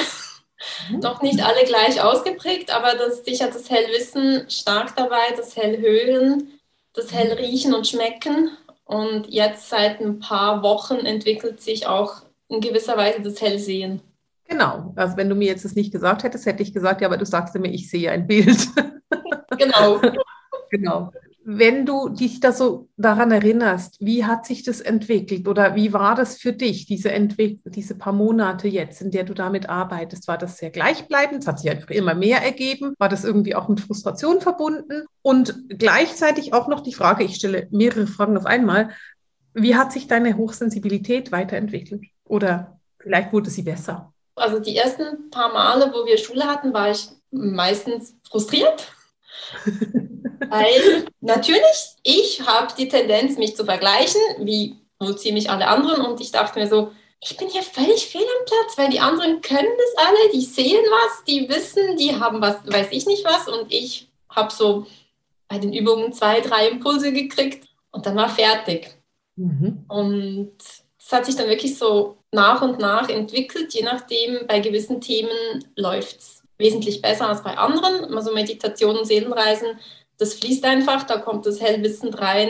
Mhm. 0.90 0.98
Noch 0.98 1.22
nicht 1.22 1.42
alle 1.42 1.64
gleich 1.64 2.02
ausgeprägt, 2.02 2.70
aber 2.70 2.94
das 2.94 3.14
ist 3.14 3.24
sicher 3.24 3.48
das 3.48 3.70
Hellwissen 3.70 4.50
stark 4.50 4.94
dabei, 4.96 5.32
das 5.34 5.56
Hellhören, 5.56 6.60
das 6.92 7.12
Hellriechen 7.12 7.74
und 7.74 7.86
Schmecken. 7.86 8.50
Und 8.84 9.28
jetzt 9.28 9.70
seit 9.70 10.00
ein 10.00 10.18
paar 10.18 10.62
Wochen 10.62 11.06
entwickelt 11.06 11.62
sich 11.62 11.86
auch 11.86 12.22
in 12.52 12.60
gewisser 12.60 12.96
Weise 12.96 13.22
das 13.22 13.40
Hellsehen. 13.40 14.02
Genau. 14.48 14.92
Also 14.96 15.16
wenn 15.16 15.28
du 15.28 15.34
mir 15.34 15.48
jetzt 15.48 15.64
das 15.64 15.74
nicht 15.74 15.92
gesagt 15.92 16.24
hättest, 16.24 16.46
hätte 16.46 16.62
ich 16.62 16.74
gesagt, 16.74 17.00
ja, 17.00 17.08
aber 17.08 17.16
du 17.16 17.24
sagst 17.24 17.54
mir, 17.54 17.72
ich 17.72 17.90
sehe 17.90 18.10
ein 18.10 18.26
Bild. 18.26 18.68
Genau. 19.58 20.00
genau. 20.70 21.12
Wenn 21.44 21.84
du 21.86 22.08
dich 22.08 22.40
da 22.40 22.52
so 22.52 22.88
daran 22.96 23.32
erinnerst, 23.32 23.96
wie 24.00 24.24
hat 24.24 24.46
sich 24.46 24.62
das 24.62 24.80
entwickelt 24.80 25.48
oder 25.48 25.74
wie 25.74 25.92
war 25.92 26.14
das 26.14 26.38
für 26.38 26.52
dich, 26.52 26.86
diese, 26.86 27.10
diese 27.64 27.94
paar 27.96 28.12
Monate 28.12 28.68
jetzt, 28.68 29.02
in 29.02 29.10
der 29.10 29.24
du 29.24 29.34
damit 29.34 29.68
arbeitest? 29.68 30.28
War 30.28 30.38
das 30.38 30.58
sehr 30.58 30.70
gleichbleibend? 30.70 31.42
Es 31.42 31.48
hat 31.48 31.58
sich 31.58 31.70
einfach 31.70 31.90
immer 31.90 32.14
mehr 32.14 32.42
ergeben? 32.42 32.94
War 32.98 33.08
das 33.08 33.24
irgendwie 33.24 33.56
auch 33.56 33.68
mit 33.68 33.80
Frustration 33.80 34.40
verbunden? 34.40 35.04
Und 35.20 35.68
gleichzeitig 35.68 36.54
auch 36.54 36.68
noch 36.68 36.80
die 36.80 36.94
Frage, 36.94 37.24
ich 37.24 37.34
stelle 37.34 37.66
mehrere 37.70 38.06
Fragen 38.06 38.36
auf 38.36 38.46
einmal, 38.46 38.90
wie 39.54 39.76
hat 39.76 39.92
sich 39.92 40.06
deine 40.06 40.36
Hochsensibilität 40.36 41.32
weiterentwickelt? 41.32 42.02
Oder 42.24 42.80
vielleicht 42.98 43.32
wurde 43.32 43.50
sie 43.50 43.62
besser? 43.62 44.12
Also 44.34 44.58
die 44.58 44.76
ersten 44.76 45.30
paar 45.30 45.52
Male, 45.52 45.92
wo 45.92 46.06
wir 46.06 46.16
Schule 46.18 46.44
hatten, 46.46 46.72
war 46.72 46.90
ich 46.90 47.08
meistens 47.30 48.16
frustriert. 48.28 48.92
Weil 50.48 51.06
natürlich, 51.20 51.96
ich 52.02 52.46
habe 52.46 52.72
die 52.76 52.88
Tendenz, 52.88 53.38
mich 53.38 53.56
zu 53.56 53.64
vergleichen, 53.64 54.20
wie 54.38 54.76
so 55.00 55.12
ziemlich 55.14 55.50
alle 55.50 55.66
anderen. 55.66 56.04
Und 56.04 56.20
ich 56.20 56.32
dachte 56.32 56.58
mir 56.58 56.68
so, 56.68 56.92
ich 57.20 57.36
bin 57.36 57.48
hier 57.48 57.62
völlig 57.62 58.06
fehl 58.06 58.22
am 58.22 58.44
Platz, 58.46 58.76
weil 58.76 58.90
die 58.90 58.98
anderen 58.98 59.40
können 59.42 59.70
das 59.78 60.06
alle, 60.06 60.32
die 60.34 60.40
sehen 60.40 60.84
was, 60.90 61.24
die 61.24 61.48
wissen, 61.48 61.96
die 61.96 62.18
haben 62.18 62.40
was, 62.40 62.56
weiß 62.66 62.88
ich 62.90 63.06
nicht 63.06 63.24
was. 63.24 63.48
Und 63.48 63.72
ich 63.72 64.08
habe 64.28 64.52
so 64.52 64.86
bei 65.48 65.58
den 65.58 65.72
Übungen 65.72 66.12
zwei, 66.12 66.40
drei 66.40 66.68
Impulse 66.68 67.12
gekriegt 67.12 67.68
und 67.92 68.06
dann 68.06 68.16
war 68.16 68.28
fertig. 68.28 69.01
Mhm. 69.36 69.84
Und 69.88 70.52
es 70.98 71.12
hat 71.12 71.26
sich 71.26 71.36
dann 71.36 71.48
wirklich 71.48 71.76
so 71.78 72.18
nach 72.30 72.62
und 72.62 72.78
nach 72.78 73.08
entwickelt, 73.08 73.74
je 73.74 73.82
nachdem, 73.82 74.46
bei 74.46 74.60
gewissen 74.60 75.00
Themen 75.00 75.64
läuft 75.76 76.18
es 76.18 76.42
wesentlich 76.58 77.02
besser 77.02 77.28
als 77.28 77.42
bei 77.42 77.56
anderen. 77.56 78.14
Also 78.14 78.32
Meditationen, 78.32 79.04
Seelenreisen, 79.04 79.78
das 80.18 80.34
fließt 80.34 80.64
einfach, 80.64 81.04
da 81.04 81.18
kommt 81.18 81.46
das 81.46 81.60
Hellwissen 81.60 82.14
rein, 82.14 82.48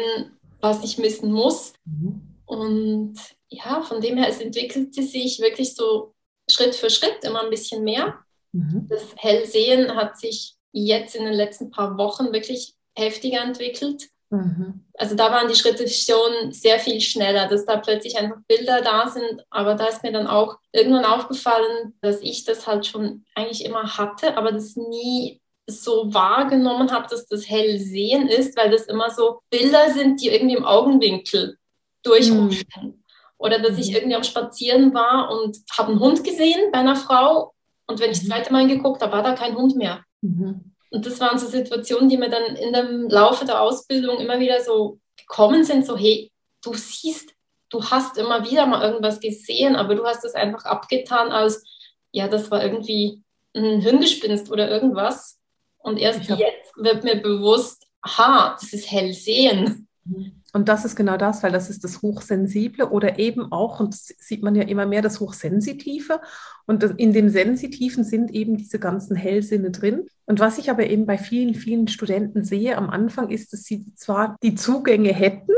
was 0.61 0.85
ich 0.85 0.99
missen 0.99 1.33
muss. 1.33 1.73
Mhm. 1.85 2.21
Und 2.45 3.15
ja, 3.49 3.83
von 3.83 4.01
dem 4.01 4.17
her, 4.17 4.29
es 4.29 4.41
entwickelte 4.41 5.03
sich 5.03 5.41
wirklich 5.41 5.75
so 5.75 6.15
Schritt 6.51 6.75
für 6.75 6.91
Schritt 6.91 7.19
immer 7.23 7.43
ein 7.43 7.51
bisschen 7.51 7.83
mehr. 7.83 8.19
Mhm. 8.53 8.87
Das 8.89 9.03
Hellsehen 9.17 9.95
hat 9.95 10.19
sich 10.19 10.55
jetzt 10.73 11.17
in 11.17 11.25
den 11.25 11.35
letzten 11.35 11.71
paar 11.71 11.97
Wochen 11.97 12.33
wirklich 12.33 12.75
heftiger 12.95 13.43
entwickelt. 13.43 14.09
Mhm. 14.33 14.81
Also 14.97 15.15
da 15.15 15.31
waren 15.31 15.49
die 15.49 15.55
Schritte 15.55 15.87
schon 15.89 16.53
sehr 16.53 16.79
viel 16.79 17.01
schneller, 17.01 17.49
dass 17.49 17.67
da 17.67 17.77
plötzlich 17.77 18.17
einfach 18.19 18.39
Bilder 18.49 18.81
da 18.81 19.09
sind. 19.09 19.45
Aber 19.51 19.75
da 19.75 19.87
ist 19.87 20.03
mir 20.03 20.13
dann 20.13 20.27
auch 20.27 20.57
irgendwann 20.73 21.05
aufgefallen, 21.05 21.95
dass 22.01 22.21
ich 22.23 22.45
das 22.45 22.67
halt 22.67 22.87
schon 22.87 23.25
eigentlich 23.35 23.65
immer 23.65 23.99
hatte, 23.99 24.37
aber 24.37 24.53
das 24.53 24.75
nie 24.75 25.41
so 25.69 26.13
wahrgenommen 26.13 26.91
habe, 26.91 27.07
dass 27.09 27.27
das 27.27 27.49
Hellsehen 27.49 28.27
ist, 28.27 28.57
weil 28.57 28.71
das 28.71 28.87
immer 28.87 29.11
so 29.11 29.41
Bilder 29.51 29.91
sind, 29.91 30.21
die 30.23 30.29
irgendwie 30.29 30.57
im 30.57 30.65
Augenwinkel 30.65 31.59
durchhuschen. 32.03 32.65
Mhm. 32.83 33.05
Oder 33.37 33.59
dass 33.59 33.79
ich 33.79 33.91
mhm. 33.91 33.97
irgendwie 33.97 34.17
am 34.17 34.25
Spazieren 34.25 34.95
war 34.95 35.31
und 35.31 35.59
habe 35.77 35.91
einen 35.91 36.01
Hund 36.01 36.25
gesehen 36.25 36.71
bei 36.73 36.79
einer 36.79 36.97
Frau 36.97 37.53
und 37.87 38.01
wenn 38.01 38.11
ich 38.11 38.19
das 38.19 38.29
mhm. 38.29 38.33
zweite 38.33 38.53
Mal 38.53 38.67
geguckt 38.67 39.03
habe, 39.03 39.13
war 39.13 39.23
da 39.23 39.35
kein 39.35 39.57
Hund 39.57 39.77
mehr. 39.77 40.03
Mhm. 40.23 40.73
Und 40.93 41.07
das 41.07 41.21
waren 41.21 41.39
so 41.39 41.47
Situationen, 41.47 42.11
die 42.11 42.19
mir 42.19 42.29
dann 42.29 42.55
in 42.55 42.73
dem 42.73 43.09
Laufe 43.09 43.47
der 43.47 43.63
Ausbildung 43.63 44.19
immer 44.19 44.39
wieder 44.39 44.61
so 44.61 45.01
gekommen 45.17 45.65
sind, 45.65 45.87
so 45.87 45.97
hey, 45.97 46.31
du 46.63 46.75
siehst, 46.75 47.35
du 47.71 47.83
hast 47.83 48.19
immer 48.19 48.49
wieder 48.49 48.67
mal 48.67 48.83
irgendwas 48.83 49.19
gesehen, 49.19 49.75
aber 49.75 49.95
du 49.95 50.05
hast 50.05 50.23
es 50.25 50.35
einfach 50.35 50.67
abgetan 50.67 51.33
als, 51.33 51.65
ja, 52.11 52.29
das 52.29 52.51
war 52.51 52.63
irgendwie 52.63 53.23
ein 53.57 53.81
Hirngespinst 53.81 54.51
oder 54.51 54.71
irgendwas. 54.71 55.39
Und 55.79 55.99
erst 55.99 56.29
jetzt 56.29 56.77
wird 56.77 57.05
mir 57.05 57.17
bewusst, 57.17 57.87
aha, 58.03 58.57
das 58.61 58.73
ist 58.75 58.91
Hellsehen. 58.91 59.89
Mhm. 60.05 60.42
Und 60.53 60.69
das 60.69 60.85
ist 60.85 60.97
genau 60.97 61.17
das, 61.17 61.43
weil 61.43 61.51
das 61.51 61.71
ist 61.71 61.83
das 61.83 62.03
Hochsensible 62.03 62.91
oder 62.91 63.19
eben 63.19 63.51
auch, 63.51 63.81
und 63.81 63.95
das 63.95 64.13
sieht 64.19 64.43
man 64.43 64.55
ja 64.55 64.65
immer 64.65 64.85
mehr, 64.85 65.01
das 65.01 65.19
Hochsensitive. 65.19 66.21
Und 66.67 66.83
in 66.83 67.15
dem 67.15 67.31
Sensitiven 67.31 68.05
sind 68.05 68.31
eben 68.33 68.59
diese 68.59 68.79
ganzen 68.79 69.17
Hellsinne 69.17 69.71
drin. 69.71 70.07
Und 70.27 70.41
was 70.41 70.59
ich 70.59 70.71
aber 70.71 70.87
eben 70.87 71.07
bei 71.07 71.17
vielen, 71.17 71.55
vielen 71.55 71.89
Studenten 71.89 72.45
sehe 72.45 72.77
am 72.77 72.91
Anfang 72.91 73.31
ist, 73.31 73.53
dass 73.55 73.63
sie 73.63 73.95
zwar 73.95 74.37
die 74.43 74.55
Zugänge 74.55 75.15
hätten, 75.15 75.53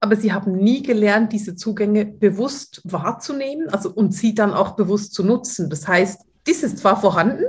aber 0.00 0.16
sie 0.16 0.32
haben 0.32 0.52
nie 0.52 0.82
gelernt, 0.82 1.32
diese 1.32 1.54
Zugänge 1.54 2.06
bewusst 2.06 2.80
wahrzunehmen 2.84 3.68
also, 3.68 3.90
und 3.90 4.14
sie 4.14 4.34
dann 4.34 4.54
auch 4.54 4.76
bewusst 4.76 5.12
zu 5.12 5.24
nutzen. 5.24 5.68
Das 5.68 5.86
heißt, 5.86 6.22
dies 6.46 6.62
ist 6.62 6.78
zwar 6.78 6.98
vorhanden, 6.98 7.44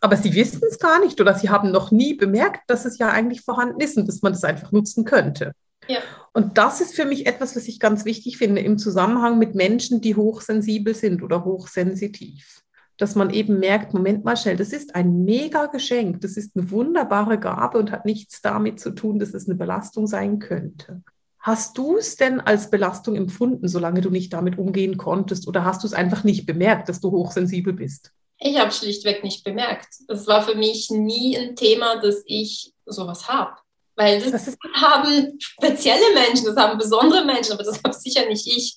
aber 0.00 0.16
sie 0.16 0.34
wissen 0.34 0.62
es 0.68 0.78
gar 0.78 1.00
nicht 1.00 1.20
oder 1.20 1.34
sie 1.34 1.50
haben 1.50 1.70
noch 1.70 1.90
nie 1.90 2.14
bemerkt, 2.14 2.68
dass 2.68 2.84
es 2.84 2.98
ja 2.98 3.10
eigentlich 3.10 3.42
vorhanden 3.42 3.80
ist 3.80 3.96
und 3.96 4.08
dass 4.08 4.22
man 4.22 4.32
das 4.32 4.44
einfach 4.44 4.72
nutzen 4.72 5.04
könnte. 5.04 5.52
Ja. 5.88 6.00
Und 6.32 6.58
das 6.58 6.80
ist 6.80 6.94
für 6.94 7.04
mich 7.04 7.26
etwas, 7.26 7.56
was 7.56 7.68
ich 7.68 7.80
ganz 7.80 8.04
wichtig 8.04 8.38
finde 8.38 8.60
im 8.60 8.78
Zusammenhang 8.78 9.38
mit 9.38 9.54
Menschen, 9.54 10.00
die 10.00 10.16
hochsensibel 10.16 10.94
sind 10.94 11.22
oder 11.22 11.44
hochsensitiv. 11.44 12.62
Dass 12.98 13.14
man 13.14 13.30
eben 13.30 13.58
merkt, 13.58 13.92
Moment 13.94 14.24
mal 14.24 14.36
schnell, 14.36 14.56
das 14.56 14.72
ist 14.72 14.94
ein 14.94 15.24
mega 15.24 15.66
Geschenk, 15.66 16.22
das 16.22 16.36
ist 16.36 16.56
eine 16.56 16.70
wunderbare 16.70 17.38
Gabe 17.38 17.78
und 17.78 17.92
hat 17.92 18.06
nichts 18.06 18.40
damit 18.40 18.80
zu 18.80 18.90
tun, 18.90 19.18
dass 19.18 19.34
es 19.34 19.46
eine 19.46 19.56
Belastung 19.56 20.06
sein 20.06 20.38
könnte. 20.38 21.02
Hast 21.38 21.78
du 21.78 21.96
es 21.96 22.16
denn 22.16 22.40
als 22.40 22.70
Belastung 22.70 23.14
empfunden, 23.14 23.68
solange 23.68 24.00
du 24.00 24.10
nicht 24.10 24.32
damit 24.32 24.58
umgehen 24.58 24.96
konntest? 24.96 25.46
Oder 25.46 25.64
hast 25.64 25.84
du 25.84 25.86
es 25.86 25.92
einfach 25.92 26.24
nicht 26.24 26.44
bemerkt, 26.44 26.88
dass 26.88 27.00
du 27.00 27.12
hochsensibel 27.12 27.72
bist? 27.72 28.10
Ich 28.38 28.58
habe 28.58 28.72
schlichtweg 28.72 29.22
nicht 29.22 29.44
bemerkt. 29.44 29.88
Es 30.08 30.26
war 30.26 30.42
für 30.42 30.56
mich 30.56 30.90
nie 30.90 31.38
ein 31.38 31.54
Thema, 31.54 32.00
dass 32.00 32.22
ich 32.26 32.74
sowas 32.84 33.28
habe. 33.28 33.56
Weil 33.96 34.20
das, 34.20 34.44
das 34.44 34.56
haben 34.74 35.36
spezielle 35.38 36.14
Menschen, 36.14 36.46
das 36.46 36.56
haben 36.56 36.78
besondere 36.78 37.24
Menschen, 37.24 37.52
aber 37.52 37.64
das 37.64 37.82
habe 37.82 37.94
sicher 37.94 38.26
nicht 38.26 38.46
ich. 38.46 38.76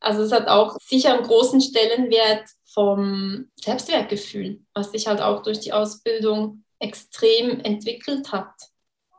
Also 0.00 0.22
es 0.22 0.32
hat 0.32 0.48
auch 0.48 0.76
sicher 0.80 1.14
einen 1.14 1.22
großen 1.26 1.60
Stellenwert 1.60 2.48
vom 2.72 3.50
Selbstwertgefühl, 3.56 4.60
was 4.74 4.90
sich 4.90 5.06
halt 5.06 5.20
auch 5.20 5.42
durch 5.42 5.60
die 5.60 5.72
Ausbildung 5.72 6.64
extrem 6.78 7.60
entwickelt 7.60 8.32
hat. 8.32 8.52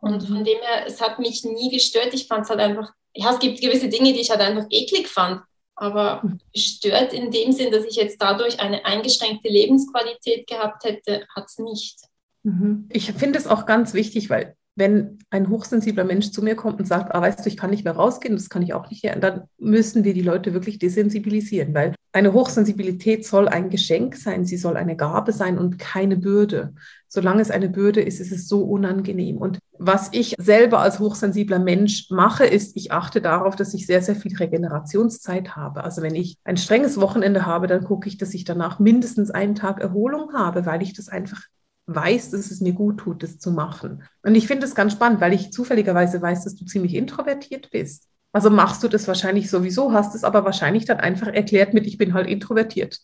Und 0.02 0.22
von 0.24 0.44
dem 0.44 0.60
her, 0.60 0.86
es 0.86 1.02
hat 1.02 1.20
mich 1.20 1.44
nie 1.44 1.72
gestört. 1.72 2.14
Ich 2.14 2.28
fand 2.28 2.44
es 2.44 2.50
halt 2.50 2.60
einfach, 2.60 2.92
ja, 3.16 3.32
es 3.32 3.40
gibt 3.40 3.62
gewisse 3.62 3.90
Dinge, 3.90 4.14
die 4.14 4.20
ich 4.20 4.30
halt 4.30 4.42
einfach 4.42 4.68
eklig 4.70 5.08
fand. 5.08 5.42
Aber 5.76 6.22
gestört 6.54 7.12
in 7.12 7.32
dem 7.32 7.52
Sinn, 7.52 7.72
dass 7.72 7.86
ich 7.86 7.96
jetzt 7.96 8.22
dadurch 8.22 8.60
eine 8.60 8.86
eingeschränkte 8.86 9.50
Lebensqualität 9.50 10.48
gehabt 10.48 10.84
hätte, 10.86 11.26
hat 11.36 11.46
es 11.48 11.58
nicht. 11.58 12.00
Mhm. 12.44 12.88
Ich 12.92 13.12
finde 13.14 13.40
es 13.40 13.48
auch 13.48 13.66
ganz 13.66 13.94
wichtig, 13.94 14.30
weil 14.30 14.56
wenn 14.76 15.20
ein 15.30 15.50
hochsensibler 15.50 16.04
Mensch 16.04 16.32
zu 16.32 16.44
mir 16.44 16.56
kommt 16.56 16.80
und 16.80 16.86
sagt, 16.86 17.16
ah, 17.16 17.22
weißt 17.22 17.46
du, 17.46 17.50
ich 17.50 17.58
kann 17.58 17.70
nicht 17.70 17.86
mehr 17.86 17.96
rausgehen, 17.96 18.36
das 18.36 18.50
kann 18.50 18.62
ich 18.62 18.74
auch 18.74 18.90
nicht 18.90 19.04
mehr, 19.04 19.16
dann 19.16 19.44
müssen 19.58 20.04
wir 20.04 20.14
die 20.14 20.22
Leute 20.22 20.54
wirklich 20.54 20.80
desensibilisieren, 20.80 21.74
weil 21.74 21.96
eine 22.12 22.34
Hochsensibilität 22.34 23.26
soll 23.26 23.48
ein 23.48 23.70
Geschenk 23.70 24.16
sein, 24.16 24.46
sie 24.46 24.58
soll 24.58 24.78
eine 24.78 24.96
Gabe 24.96 25.34
sein 25.34 25.58
und 25.58 25.80
keine 25.80 26.16
Bürde. 26.18 26.74
Solange 27.08 27.42
es 27.42 27.52
eine 27.52 27.70
Bürde 27.70 28.02
ist, 28.02 28.20
ist 28.20 28.32
es 28.32 28.48
so 28.48 28.64
unangenehm. 28.64 29.38
Und 29.38 29.60
was 29.78 30.10
ich 30.14 30.36
selber 30.38 30.80
als 30.80 31.00
hochsensibler 31.00 31.60
Mensch 31.60 32.10
mache, 32.10 32.46
ist, 32.46 32.76
ich 32.78 32.92
achte 32.92 33.22
darauf, 33.22 33.56
dass 33.56 33.74
ich 33.74 33.86
sehr, 33.86 34.02
sehr 34.02 34.16
viel 34.16 34.36
Regenerationszeit 34.36 35.56
habe. 35.56 35.84
Also 35.84 36.02
wenn 36.02 36.16
ich 36.16 36.38
ein 36.44 36.58
strenges 36.58 37.00
Wochenende 37.00 37.46
habe, 37.46 37.68
dann 37.68 37.84
gucke 37.84 38.08
ich, 38.08 38.18
dass 38.18 38.34
ich 38.34 38.44
danach 38.46 38.80
mindestens 38.80 39.32
einen 39.32 39.56
Tag 39.56 39.82
Erholung 39.82 40.34
habe, 40.34 40.66
weil 40.66 40.82
ich 40.82 40.94
das 40.94 41.10
einfach 41.10 41.42
weiß, 41.88 42.32
dass 42.32 42.52
es 42.52 42.62
mir 42.62 42.74
gut 42.74 43.00
tut, 43.00 43.24
das 43.24 43.40
zu 43.40 43.52
machen. 43.52 44.04
Und 44.24 44.36
ich 44.36 44.48
finde 44.48 44.66
es 44.66 44.76
ganz 44.76 44.94
spannend, 44.94 45.22
weil 45.22 45.34
ich 45.34 45.52
zufälligerweise 45.52 46.22
weiß, 46.22 46.44
dass 46.44 46.56
du 46.56 46.66
ziemlich 46.66 46.96
introvertiert 46.96 47.70
bist. 47.72 48.08
Also 48.32 48.50
machst 48.50 48.84
du 48.84 48.88
das 48.88 49.08
wahrscheinlich 49.08 49.50
sowieso, 49.50 49.94
hast 49.94 50.14
es 50.16 50.24
aber 50.24 50.44
wahrscheinlich 50.44 50.86
dann 50.86 51.00
einfach 51.00 51.28
erklärt 51.28 51.74
mit, 51.74 51.88
ich 51.88 51.98
bin 51.98 52.14
halt 52.14 52.28
introvertiert. 52.28 53.00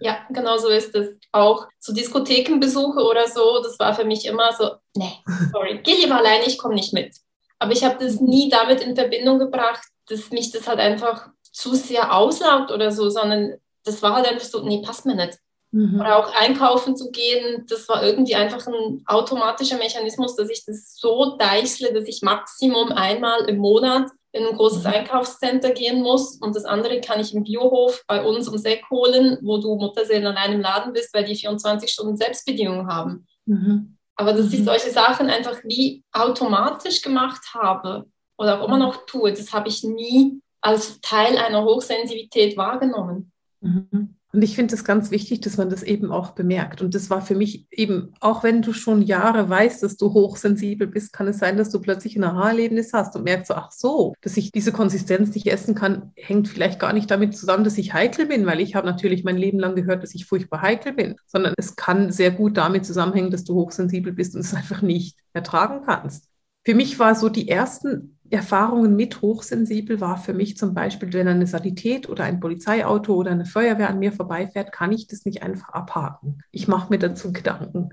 Ja, 0.00 0.26
genau 0.30 0.58
so 0.58 0.68
ist 0.68 0.94
es. 0.96 1.16
Auch 1.30 1.68
zu 1.78 1.92
Diskothekenbesuche 1.92 3.00
oder 3.04 3.28
so, 3.28 3.62
das 3.62 3.78
war 3.78 3.94
für 3.94 4.04
mich 4.04 4.26
immer 4.26 4.52
so, 4.52 4.72
nee, 4.96 5.12
sorry, 5.52 5.80
geh 5.84 5.94
lieber 5.94 6.16
alleine, 6.16 6.44
ich 6.46 6.58
komme 6.58 6.74
nicht 6.74 6.92
mit. 6.92 7.14
Aber 7.60 7.72
ich 7.72 7.84
habe 7.84 8.04
das 8.04 8.20
nie 8.20 8.48
damit 8.48 8.80
in 8.80 8.96
Verbindung 8.96 9.38
gebracht, 9.38 9.84
dass 10.08 10.32
mich 10.32 10.50
das 10.50 10.66
halt 10.66 10.80
einfach 10.80 11.28
zu 11.52 11.74
sehr 11.74 12.12
auslaugt 12.12 12.72
oder 12.72 12.90
so, 12.90 13.08
sondern 13.08 13.54
das 13.84 14.02
war 14.02 14.16
halt 14.16 14.26
einfach 14.26 14.46
so, 14.46 14.66
nee, 14.66 14.82
passt 14.84 15.06
mir 15.06 15.14
nicht. 15.14 15.38
Mhm. 15.72 16.00
Oder 16.00 16.18
auch 16.18 16.34
einkaufen 16.34 16.96
zu 16.96 17.10
gehen, 17.10 17.64
das 17.68 17.88
war 17.88 18.04
irgendwie 18.04 18.34
einfach 18.34 18.66
ein 18.66 19.02
automatischer 19.06 19.78
Mechanismus, 19.78 20.36
dass 20.36 20.50
ich 20.50 20.64
das 20.66 20.96
so 20.96 21.36
deichsle, 21.38 21.94
dass 21.94 22.06
ich 22.06 22.20
Maximum 22.20 22.92
einmal 22.92 23.48
im 23.48 23.56
Monat 23.56 24.10
in 24.32 24.46
ein 24.46 24.56
großes 24.56 24.84
mhm. 24.84 24.90
Einkaufscenter 24.90 25.70
gehen 25.70 26.02
muss 26.02 26.36
und 26.36 26.54
das 26.54 26.66
andere 26.66 27.00
kann 27.00 27.20
ich 27.20 27.34
im 27.34 27.44
Biohof 27.44 28.04
bei 28.06 28.22
uns 28.22 28.48
um 28.48 28.58
Seck 28.58 28.82
holen, 28.90 29.38
wo 29.42 29.58
du 29.58 29.76
Mutterseelen 29.76 30.26
an 30.26 30.36
einem 30.36 30.60
Laden 30.60 30.92
bist, 30.92 31.14
weil 31.14 31.24
die 31.24 31.36
24 31.36 31.90
Stunden 31.90 32.16
Selbstbedienung 32.16 32.86
haben. 32.86 33.26
Mhm. 33.46 33.96
Aber 34.16 34.34
dass 34.34 34.52
ich 34.52 34.60
mhm. 34.60 34.64
solche 34.64 34.90
Sachen 34.90 35.30
einfach 35.30 35.58
wie 35.64 36.04
automatisch 36.12 37.00
gemacht 37.00 37.54
habe 37.54 38.06
oder 38.36 38.60
auch 38.60 38.66
immer 38.66 38.76
mhm. 38.76 38.82
noch 38.82 39.06
tue, 39.06 39.32
das 39.32 39.52
habe 39.54 39.68
ich 39.68 39.82
nie 39.84 40.40
als 40.60 41.00
Teil 41.00 41.38
einer 41.38 41.64
Hochsensibilität 41.64 42.56
wahrgenommen. 42.56 43.32
Mhm. 43.60 44.16
Und 44.32 44.42
ich 44.42 44.56
finde 44.56 44.74
es 44.74 44.84
ganz 44.84 45.10
wichtig, 45.10 45.42
dass 45.42 45.58
man 45.58 45.68
das 45.68 45.82
eben 45.82 46.10
auch 46.10 46.30
bemerkt. 46.30 46.80
Und 46.80 46.94
das 46.94 47.10
war 47.10 47.20
für 47.20 47.34
mich 47.34 47.66
eben, 47.70 48.14
auch 48.20 48.42
wenn 48.42 48.62
du 48.62 48.72
schon 48.72 49.02
Jahre 49.02 49.48
weißt, 49.48 49.82
dass 49.82 49.98
du 49.98 50.14
hochsensibel 50.14 50.86
bist, 50.86 51.12
kann 51.12 51.28
es 51.28 51.38
sein, 51.38 51.58
dass 51.58 51.68
du 51.68 51.80
plötzlich 51.80 52.16
ein 52.16 52.24
Aha-Erlebnis 52.24 52.94
hast 52.94 53.14
und 53.14 53.24
merkst 53.24 53.48
so, 53.48 53.54
ach 53.54 53.70
so, 53.70 54.14
dass 54.22 54.38
ich 54.38 54.50
diese 54.50 54.72
Konsistenz 54.72 55.34
nicht 55.34 55.46
essen 55.48 55.74
kann, 55.74 56.12
hängt 56.16 56.48
vielleicht 56.48 56.80
gar 56.80 56.94
nicht 56.94 57.10
damit 57.10 57.36
zusammen, 57.36 57.64
dass 57.64 57.76
ich 57.76 57.92
heikel 57.92 58.24
bin, 58.24 58.46
weil 58.46 58.60
ich 58.60 58.74
habe 58.74 58.86
natürlich 58.86 59.22
mein 59.22 59.36
Leben 59.36 59.58
lang 59.58 59.74
gehört, 59.74 60.02
dass 60.02 60.14
ich 60.14 60.24
furchtbar 60.24 60.62
heikel 60.62 60.94
bin, 60.94 61.16
sondern 61.26 61.52
es 61.58 61.76
kann 61.76 62.10
sehr 62.10 62.30
gut 62.30 62.56
damit 62.56 62.86
zusammenhängen, 62.86 63.30
dass 63.30 63.44
du 63.44 63.54
hochsensibel 63.54 64.14
bist 64.14 64.34
und 64.34 64.40
es 64.40 64.54
einfach 64.54 64.80
nicht 64.80 65.18
ertragen 65.34 65.82
kannst. 65.84 66.28
Für 66.64 66.74
mich 66.74 66.98
war 66.98 67.14
so 67.14 67.28
die 67.28 67.48
ersten 67.48 68.18
Erfahrungen 68.32 68.96
mit 68.96 69.20
hochsensibel 69.20 70.00
war 70.00 70.16
für 70.16 70.32
mich 70.32 70.56
zum 70.56 70.72
Beispiel, 70.72 71.12
wenn 71.12 71.28
eine 71.28 71.46
Sanität 71.46 72.08
oder 72.08 72.24
ein 72.24 72.40
Polizeiauto 72.40 73.14
oder 73.14 73.30
eine 73.30 73.44
Feuerwehr 73.44 73.90
an 73.90 73.98
mir 73.98 74.10
vorbeifährt, 74.10 74.72
kann 74.72 74.90
ich 74.90 75.06
das 75.06 75.26
nicht 75.26 75.42
einfach 75.42 75.68
abhaken. 75.68 76.42
Ich 76.50 76.66
mache 76.66 76.88
mir 76.88 76.98
dazu 76.98 77.32
Gedanken. 77.32 77.90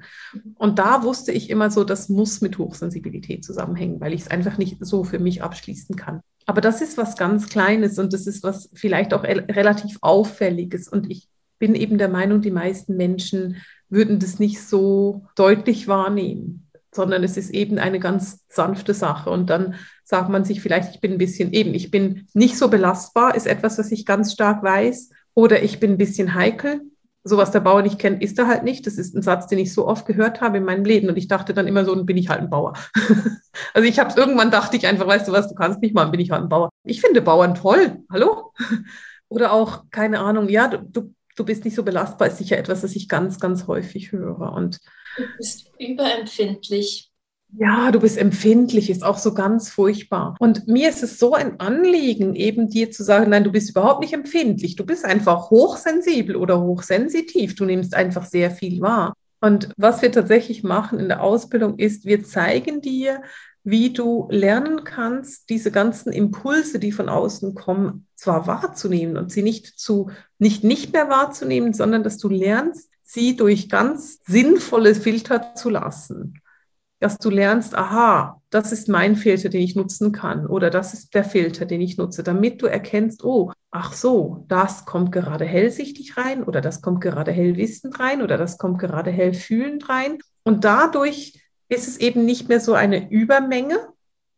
Und 0.56 0.80
da 0.80 1.04
wusste 1.04 1.34
ich 1.34 1.50
immer 1.50 1.70
so, 1.72 1.84
das 1.84 2.08
muss 2.08 2.40
mit 2.40 2.58
Hochsensibilität 2.58 3.44
zusammenhängen, 3.44 4.00
weil 4.00 4.14
ich 4.14 4.22
es 4.22 4.28
einfach 4.30 4.58
nicht 4.58 4.78
so 4.80 5.04
für 5.04 5.20
mich 5.20 5.44
abschließen 5.44 5.98
kann. 5.98 6.22
Aber 6.46 6.62
das 6.62 6.82
ist 6.82 6.98
was 6.98 7.18
ganz 7.18 7.50
Kleines 7.50 8.00
und 8.00 8.14
das 8.14 8.26
ist 8.26 8.42
was 8.42 8.70
vielleicht 8.74 9.14
auch 9.14 9.24
relativ 9.24 9.98
Auffälliges. 10.00 10.88
Und 10.88 11.12
ich 11.12 11.28
bin 11.60 11.76
eben 11.76 11.98
der 11.98 12.10
Meinung, 12.10 12.42
die 12.42 12.52
meisten 12.52 12.96
Menschen 12.96 13.58
würden 13.90 14.20
das 14.20 14.40
nicht 14.40 14.62
so 14.62 15.26
deutlich 15.36 15.90
wahrnehmen 15.90 16.69
sondern 16.92 17.24
es 17.24 17.38
ist 17.38 17.52
eben 17.52 17.78
eine 17.78 18.00
ganz 18.00 18.46
sanfte 18.50 18.94
Sache. 18.94 19.30
Und 19.30 19.50
dann 19.50 19.76
sagt 20.04 20.30
man 20.30 20.44
sich 20.44 20.62
vielleicht, 20.62 20.96
ich 20.96 21.02
bin 21.02 21.14
ein 21.14 21.18
bisschen 21.18 21.54
eben, 21.54 21.74
ich 21.74 21.92
bin 21.92 22.28
nicht 22.34 22.58
so 22.58 22.68
belastbar, 22.68 23.36
ist 23.36 23.48
etwas, 23.48 23.78
was 23.78 23.92
ich 23.92 24.06
ganz 24.06 24.34
stark 24.34 24.64
weiß, 24.64 25.10
oder 25.36 25.64
ich 25.64 25.80
bin 25.80 25.92
ein 25.92 25.98
bisschen 25.98 26.34
heikel. 26.34 26.82
so 27.24 27.38
was 27.38 27.52
der 27.52 27.60
Bauer 27.60 27.82
nicht 27.82 28.00
kennt, 28.00 28.24
ist 28.24 28.40
er 28.40 28.48
halt 28.48 28.64
nicht. 28.64 28.88
Das 28.88 28.98
ist 28.98 29.14
ein 29.14 29.22
Satz, 29.22 29.48
den 29.48 29.60
ich 29.60 29.74
so 29.74 29.88
oft 29.88 30.06
gehört 30.06 30.42
habe 30.42 30.58
in 30.58 30.64
meinem 30.64 30.84
Leben. 30.84 31.10
Und 31.10 31.18
ich 31.18 31.28
dachte 31.28 31.54
dann 31.54 31.68
immer 31.68 31.86
so, 31.86 32.04
bin 32.04 32.18
ich 32.18 32.30
halt 32.30 32.42
ein 32.42 32.50
Bauer. 32.50 32.74
also 33.74 33.88
ich 33.88 34.00
habe 34.00 34.10
es 34.10 34.18
irgendwann 34.18 34.52
dachte 34.52 34.78
ich 34.78 34.88
einfach, 34.88 35.06
weißt 35.06 35.28
du 35.28 35.32
was, 35.32 35.48
du 35.48 35.54
kannst 35.54 35.82
nicht 35.82 35.94
mal, 35.94 36.06
bin 36.06 36.20
ich 36.20 36.32
halt 36.32 36.44
ein 36.44 36.50
Bauer. 36.50 36.70
Ich 36.84 37.02
finde 37.02 37.22
Bauern 37.22 37.56
toll. 37.56 38.00
Hallo? 38.12 38.54
Oder 39.30 39.54
auch, 39.54 39.84
keine 39.92 40.20
Ahnung, 40.20 40.50
ja, 40.50 40.68
du, 40.68 41.14
du 41.36 41.46
bist 41.46 41.66
nicht 41.66 41.76
so 41.76 41.84
belastbar, 41.84 42.30
ist 42.30 42.38
sicher 42.38 42.58
etwas, 42.58 42.82
das 42.82 42.96
ich 42.96 43.08
ganz, 43.08 43.40
ganz 43.40 43.68
häufig 43.68 44.12
höre. 44.12 44.54
Und 44.54 44.80
du 45.20 45.38
bist 45.38 45.72
überempfindlich. 45.80 47.12
Ja, 47.58 47.92
du 47.92 48.00
bist 48.00 48.18
empfindlich, 48.18 48.90
ist 48.90 49.04
auch 49.04 49.18
so 49.18 49.34
ganz 49.34 49.70
furchtbar. 49.70 50.36
Und 50.40 50.68
mir 50.68 50.90
ist 50.90 51.02
es 51.02 51.18
so 51.18 51.34
ein 51.34 51.60
Anliegen, 51.60 52.36
eben 52.36 52.70
dir 52.70 52.92
zu 52.92 53.04
sagen, 53.04 53.32
nein, 53.32 53.44
du 53.44 53.52
bist 53.52 53.72
überhaupt 53.72 54.02
nicht 54.02 54.14
empfindlich. 54.14 54.76
Du 54.76 54.86
bist 54.86 55.04
einfach 55.04 55.50
hochsensibel 55.50 56.36
oder 56.36 56.62
hochsensitiv. 56.62 57.56
Du 57.56 57.66
nimmst 57.66 57.96
einfach 57.96 58.26
sehr 58.26 58.52
viel 58.52 58.82
wahr. 58.82 59.14
Und 59.42 59.70
was 59.78 60.02
wir 60.02 60.12
tatsächlich 60.12 60.64
machen 60.64 61.00
in 61.00 61.08
der 61.08 61.24
Ausbildung 61.24 61.80
ist, 61.80 62.06
wir 62.06 62.24
zeigen 62.24 62.82
dir, 62.82 63.24
wie 63.64 63.92
du 63.92 64.28
lernen 64.30 64.84
kannst, 64.84 65.50
diese 65.50 65.72
ganzen 65.72 66.12
Impulse, 66.12 66.80
die 66.80 66.92
von 66.92 67.10
außen 67.10 67.56
kommen, 67.56 68.08
zwar 68.16 68.48
wahrzunehmen 68.48 69.18
und 69.18 69.32
sie 69.32 69.44
nicht 69.44 69.80
zu, 69.80 70.12
nicht, 70.38 70.64
nicht 70.64 70.94
mehr 70.94 71.10
wahrzunehmen, 71.10 71.74
sondern 71.74 72.04
dass 72.04 72.18
du 72.18 72.30
lernst, 72.30 72.89
sie 73.12 73.36
durch 73.36 73.70
ganz 73.70 74.20
sinnvolle 74.26 74.96
Filter 74.96 75.56
zu 75.56 75.70
lassen 75.70 76.42
dass 77.00 77.18
du 77.18 77.30
lernst, 77.30 77.76
aha, 77.76 78.42
das 78.50 78.72
ist 78.72 78.90
mein 78.90 79.16
Filter, 79.16 79.50
den 79.50 79.62
ich 79.62 79.76
nutzen 79.76 80.12
kann 80.12 80.46
oder 80.46 80.70
das 80.70 80.94
ist 80.94 81.14
der 81.16 81.24
Filter, 81.24 81.66
den 81.66 81.82
ich 81.82 81.98
nutze, 81.98 82.24
damit 82.24 82.62
du 82.62 82.66
erkennst, 82.66 83.24
oh, 83.24 83.52
ach 83.72 83.94
so, 83.94 84.46
das 84.50 84.86
kommt 84.86 85.12
gerade 85.12 85.46
hellsichtig 85.46 86.18
rein 86.18 86.44
oder 86.44 86.60
das 86.60 86.82
kommt 86.82 87.02
gerade 87.02 87.32
hellwissend 87.32 88.00
rein 88.00 88.22
oder 88.22 88.38
das 88.38 88.58
kommt 88.58 88.80
gerade 88.80 89.12
hellfühlend 89.12 89.88
rein. 89.88 90.18
Und 90.44 90.66
dadurch 90.66 91.42
ist 91.70 91.88
es 91.88 91.98
eben 91.98 92.26
nicht 92.26 92.50
mehr 92.50 92.60
so 92.60 92.74
eine 92.74 93.10
Übermenge 93.10 93.78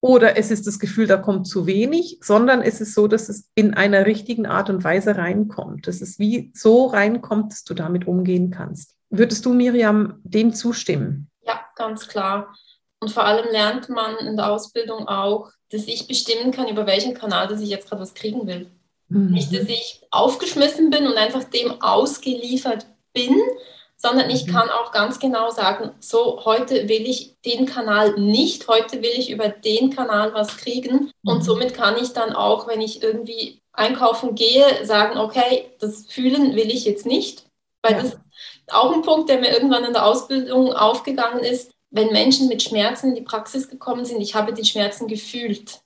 oder 0.02 0.36
es 0.36 0.50
ist 0.50 0.66
das 0.66 0.80
Gefühl, 0.80 1.06
da 1.06 1.18
kommt 1.18 1.48
zu 1.48 1.68
wenig, 1.68 2.18
sondern 2.22 2.64
es 2.64 2.82
ist 2.82 2.96
so, 2.96 3.08
dass 3.08 3.30
es 3.30 3.50
in 3.54 3.76
einer 3.76 4.08
richtigen 4.08 4.48
Art 4.48 4.70
und 4.72 4.84
Weise 4.84 5.16
reinkommt. 5.16 5.88
Dass 5.88 6.02
es 6.02 6.18
wie 6.18 6.52
so 6.56 6.88
reinkommt, 6.88 7.52
dass 7.52 7.64
du 7.64 7.76
damit 7.76 8.08
umgehen 8.08 8.50
kannst. 8.50 8.96
Würdest 9.12 9.46
du, 9.46 9.54
Miriam, 9.54 10.20
dem 10.24 10.54
zustimmen? 10.54 11.30
Ja, 11.46 11.62
ganz 11.76 12.08
klar. 12.08 12.56
Und 13.00 13.12
vor 13.12 13.26
allem 13.26 13.46
lernt 13.52 13.90
man 13.90 14.18
in 14.18 14.38
der 14.38 14.52
Ausbildung 14.52 15.08
auch, 15.08 15.52
dass 15.70 15.88
ich 15.88 16.08
bestimmen 16.08 16.52
kann, 16.52 16.68
über 16.68 16.88
welchen 16.88 17.14
Kanal, 17.14 17.48
dass 17.48 17.62
ich 17.62 17.70
jetzt 17.70 17.88
gerade 17.88 18.02
was 18.02 18.16
kriegen 18.16 18.48
will. 18.48 18.72
Mhm. 19.10 19.32
Nicht, 19.32 19.54
dass 19.54 19.68
ich 19.68 20.02
aufgeschmissen 20.10 20.90
bin 20.90 21.06
und 21.06 21.18
einfach 21.18 21.44
dem 21.44 21.80
ausgeliefert 21.82 22.88
bin, 23.14 23.36
sondern 24.02 24.32
ich 24.32 24.48
mhm. 24.48 24.52
kann 24.52 24.70
auch 24.70 24.92
ganz 24.92 25.20
genau 25.20 25.52
sagen, 25.52 25.92
so, 26.00 26.44
heute 26.44 26.90
will 26.90 27.08
ich 27.08 27.36
den 27.46 27.68
Kanal 27.68 28.20
nicht, 28.20 28.68
heute 28.68 29.04
will 29.04 29.12
ich 29.16 29.30
über 29.30 29.50
den 29.50 29.92
Kanal 29.92 30.34
was 30.34 30.58
kriegen. 30.58 31.12
Mhm. 31.22 31.32
Und 31.32 31.44
somit 31.44 31.76
kann 31.76 31.98
ich 32.02 32.14
dann 32.14 32.34
auch, 32.34 32.68
wenn 32.68 32.82
ich 32.82 33.04
irgendwie 33.04 33.62
einkaufen 33.74 34.34
gehe, 34.34 34.86
sagen, 34.86 35.20
okay, 35.20 35.70
das 35.80 36.08
Fühlen 36.08 36.56
will 36.56 36.72
ich 36.72 36.86
jetzt 36.86 37.06
nicht. 37.06 37.46
Weil 37.84 37.94
ja. 37.94 38.02
das 38.02 38.18
auch 38.72 38.92
ein 38.92 39.04
Punkt, 39.04 39.30
der 39.30 39.40
mir 39.40 39.52
irgendwann 39.52 39.86
in 39.86 39.94
der 39.94 40.06
Ausbildung 40.06 40.74
aufgegangen 40.74 41.44
ist, 41.44 41.72
wenn 41.92 42.12
Menschen 42.12 42.48
mit 42.48 42.64
Schmerzen 42.64 43.10
in 43.10 43.16
die 43.16 43.22
Praxis 43.22 43.70
gekommen 43.70 44.06
sind, 44.06 44.22
ich 44.22 44.34
habe 44.34 44.54
die 44.54 44.66
Schmerzen 44.66 45.08
gefühlt. 45.08 45.82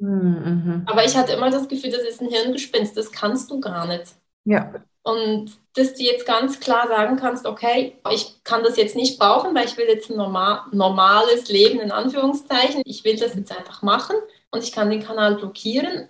Mhm. 0.00 0.82
Aber 0.86 1.04
ich 1.04 1.16
hatte 1.16 1.32
immer 1.32 1.50
das 1.50 1.68
Gefühl, 1.68 1.90
das 1.90 2.02
ist 2.02 2.20
ein 2.20 2.28
Hirngespinst, 2.28 2.94
das 2.96 3.10
kannst 3.10 3.50
du 3.50 3.60
gar 3.60 3.86
nicht. 3.86 4.04
Ja. 4.44 4.74
Und 5.04 5.52
dass 5.74 5.94
du 5.94 6.02
jetzt 6.02 6.26
ganz 6.26 6.60
klar 6.60 6.88
sagen 6.88 7.16
kannst, 7.16 7.46
okay, 7.46 7.98
ich 8.10 8.42
kann 8.42 8.62
das 8.62 8.76
jetzt 8.78 8.96
nicht 8.96 9.18
brauchen, 9.18 9.54
weil 9.54 9.66
ich 9.66 9.76
will 9.76 9.86
jetzt 9.86 10.10
ein 10.10 10.16
normal, 10.16 10.60
normales 10.72 11.48
Leben 11.48 11.78
in 11.78 11.92
Anführungszeichen. 11.92 12.82
Ich 12.86 13.04
will 13.04 13.16
das 13.16 13.34
jetzt 13.34 13.56
einfach 13.56 13.82
machen 13.82 14.16
und 14.50 14.64
ich 14.64 14.72
kann 14.72 14.88
den 14.88 15.02
Kanal 15.02 15.36
blockieren 15.36 16.08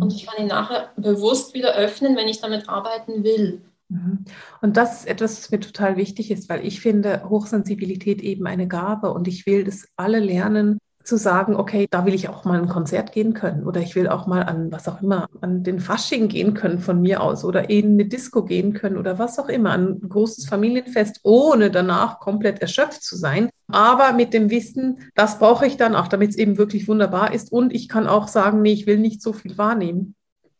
und 0.00 0.14
ich 0.14 0.26
kann 0.26 0.42
ihn 0.42 0.48
nachher 0.48 0.92
bewusst 0.96 1.52
wieder 1.52 1.74
öffnen, 1.74 2.16
wenn 2.16 2.28
ich 2.28 2.40
damit 2.40 2.70
arbeiten 2.70 3.22
will. 3.22 3.60
Mhm. 3.88 4.24
Und 4.62 4.78
das 4.78 5.00
ist 5.00 5.08
etwas, 5.08 5.38
was 5.38 5.50
mir 5.50 5.60
total 5.60 5.98
wichtig 5.98 6.30
ist, 6.30 6.48
weil 6.48 6.64
ich 6.64 6.80
finde 6.80 7.28
Hochsensibilität 7.28 8.22
eben 8.22 8.46
eine 8.46 8.66
Gabe 8.66 9.12
und 9.12 9.28
ich 9.28 9.44
will, 9.44 9.64
dass 9.64 9.88
alle 9.96 10.20
lernen 10.20 10.78
zu 11.04 11.16
sagen, 11.16 11.56
okay, 11.56 11.86
da 11.90 12.06
will 12.06 12.14
ich 12.14 12.28
auch 12.28 12.44
mal 12.44 12.60
ein 12.60 12.68
Konzert 12.68 13.12
gehen 13.12 13.34
können 13.34 13.64
oder 13.64 13.80
ich 13.80 13.94
will 13.94 14.08
auch 14.08 14.26
mal 14.26 14.42
an 14.42 14.70
was 14.72 14.88
auch 14.88 15.02
immer, 15.02 15.28
an 15.40 15.62
den 15.62 15.80
Fasching 15.80 16.28
gehen 16.28 16.54
können 16.54 16.78
von 16.78 17.00
mir 17.00 17.22
aus 17.22 17.44
oder 17.44 17.70
in 17.70 17.94
eine 17.94 18.06
Disco 18.06 18.44
gehen 18.44 18.72
können 18.72 18.96
oder 18.96 19.18
was 19.18 19.38
auch 19.38 19.48
immer, 19.48 19.72
ein 19.72 20.00
großes 20.08 20.46
Familienfest, 20.46 21.20
ohne 21.22 21.70
danach 21.70 22.20
komplett 22.20 22.60
erschöpft 22.60 23.02
zu 23.02 23.16
sein. 23.16 23.50
Aber 23.68 24.12
mit 24.12 24.34
dem 24.34 24.50
Wissen, 24.50 25.00
das 25.14 25.38
brauche 25.38 25.66
ich 25.66 25.76
dann 25.76 25.94
auch, 25.94 26.08
damit 26.08 26.30
es 26.30 26.36
eben 26.36 26.58
wirklich 26.58 26.88
wunderbar 26.88 27.32
ist. 27.32 27.52
Und 27.52 27.72
ich 27.74 27.88
kann 27.88 28.06
auch 28.06 28.28
sagen, 28.28 28.62
nee, 28.62 28.72
ich 28.72 28.86
will 28.86 28.98
nicht 28.98 29.22
so 29.22 29.32
viel 29.32 29.56
wahrnehmen, 29.56 30.14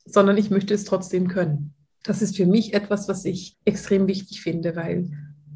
sondern 0.04 0.36
ich 0.36 0.50
möchte 0.50 0.74
es 0.74 0.84
trotzdem 0.84 1.28
können 1.28 1.74
das 2.02 2.22
ist 2.22 2.36
für 2.36 2.46
mich 2.46 2.74
etwas, 2.74 3.08
was 3.08 3.24
ich 3.24 3.56
extrem 3.64 4.06
wichtig 4.06 4.42
finde, 4.42 4.74
weil 4.74 5.10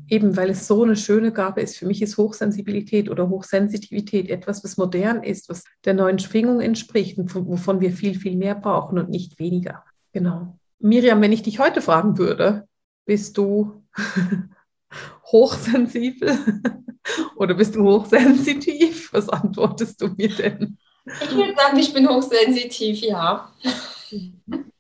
eben 0.09 0.37
weil 0.37 0.51
es 0.51 0.67
so 0.67 0.83
eine 0.83 0.97
schöne 0.97 1.33
Gabe 1.33 1.61
ist. 1.61 1.77
Für 1.77 1.87
mich 1.87 2.03
ist 2.03 2.17
Hochsensibilität 2.17 3.11
oder 3.11 3.29
Hochsensitivität 3.29 4.31
etwas, 4.31 4.63
was 4.65 4.77
modern 4.77 5.23
ist, 5.23 5.49
was 5.49 5.65
der 5.85 5.95
neuen 5.95 6.19
Schwingung 6.19 6.61
entspricht 6.61 7.19
und 7.19 7.35
wovon 7.35 7.81
wir 7.81 7.93
viel, 7.93 8.15
viel 8.15 8.37
mehr 8.37 8.55
brauchen 8.55 8.99
und 8.99 9.09
nicht 9.09 9.39
weniger. 9.39 9.85
Genau. 10.13 10.59
Miriam, 10.79 11.21
wenn 11.21 11.33
ich 11.33 11.43
dich 11.43 11.59
heute 11.59 11.81
fragen 11.83 12.19
würde, 12.19 12.69
bist 13.05 13.37
du 13.37 13.83
hochsensibel 15.25 16.39
oder 17.37 17.55
bist 17.55 17.75
du 17.75 17.83
hochsensitiv? 17.83 19.13
Was 19.13 19.29
antwortest 19.29 20.01
du 20.01 20.09
mir 20.09 20.29
denn? 20.29 20.79
Ich 21.23 21.35
würde 21.35 21.55
sagen, 21.57 21.79
ich 21.79 21.93
bin 21.93 22.09
hochsensitiv, 22.09 23.01
ja. 23.01 23.53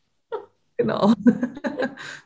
Genau. 0.79 1.15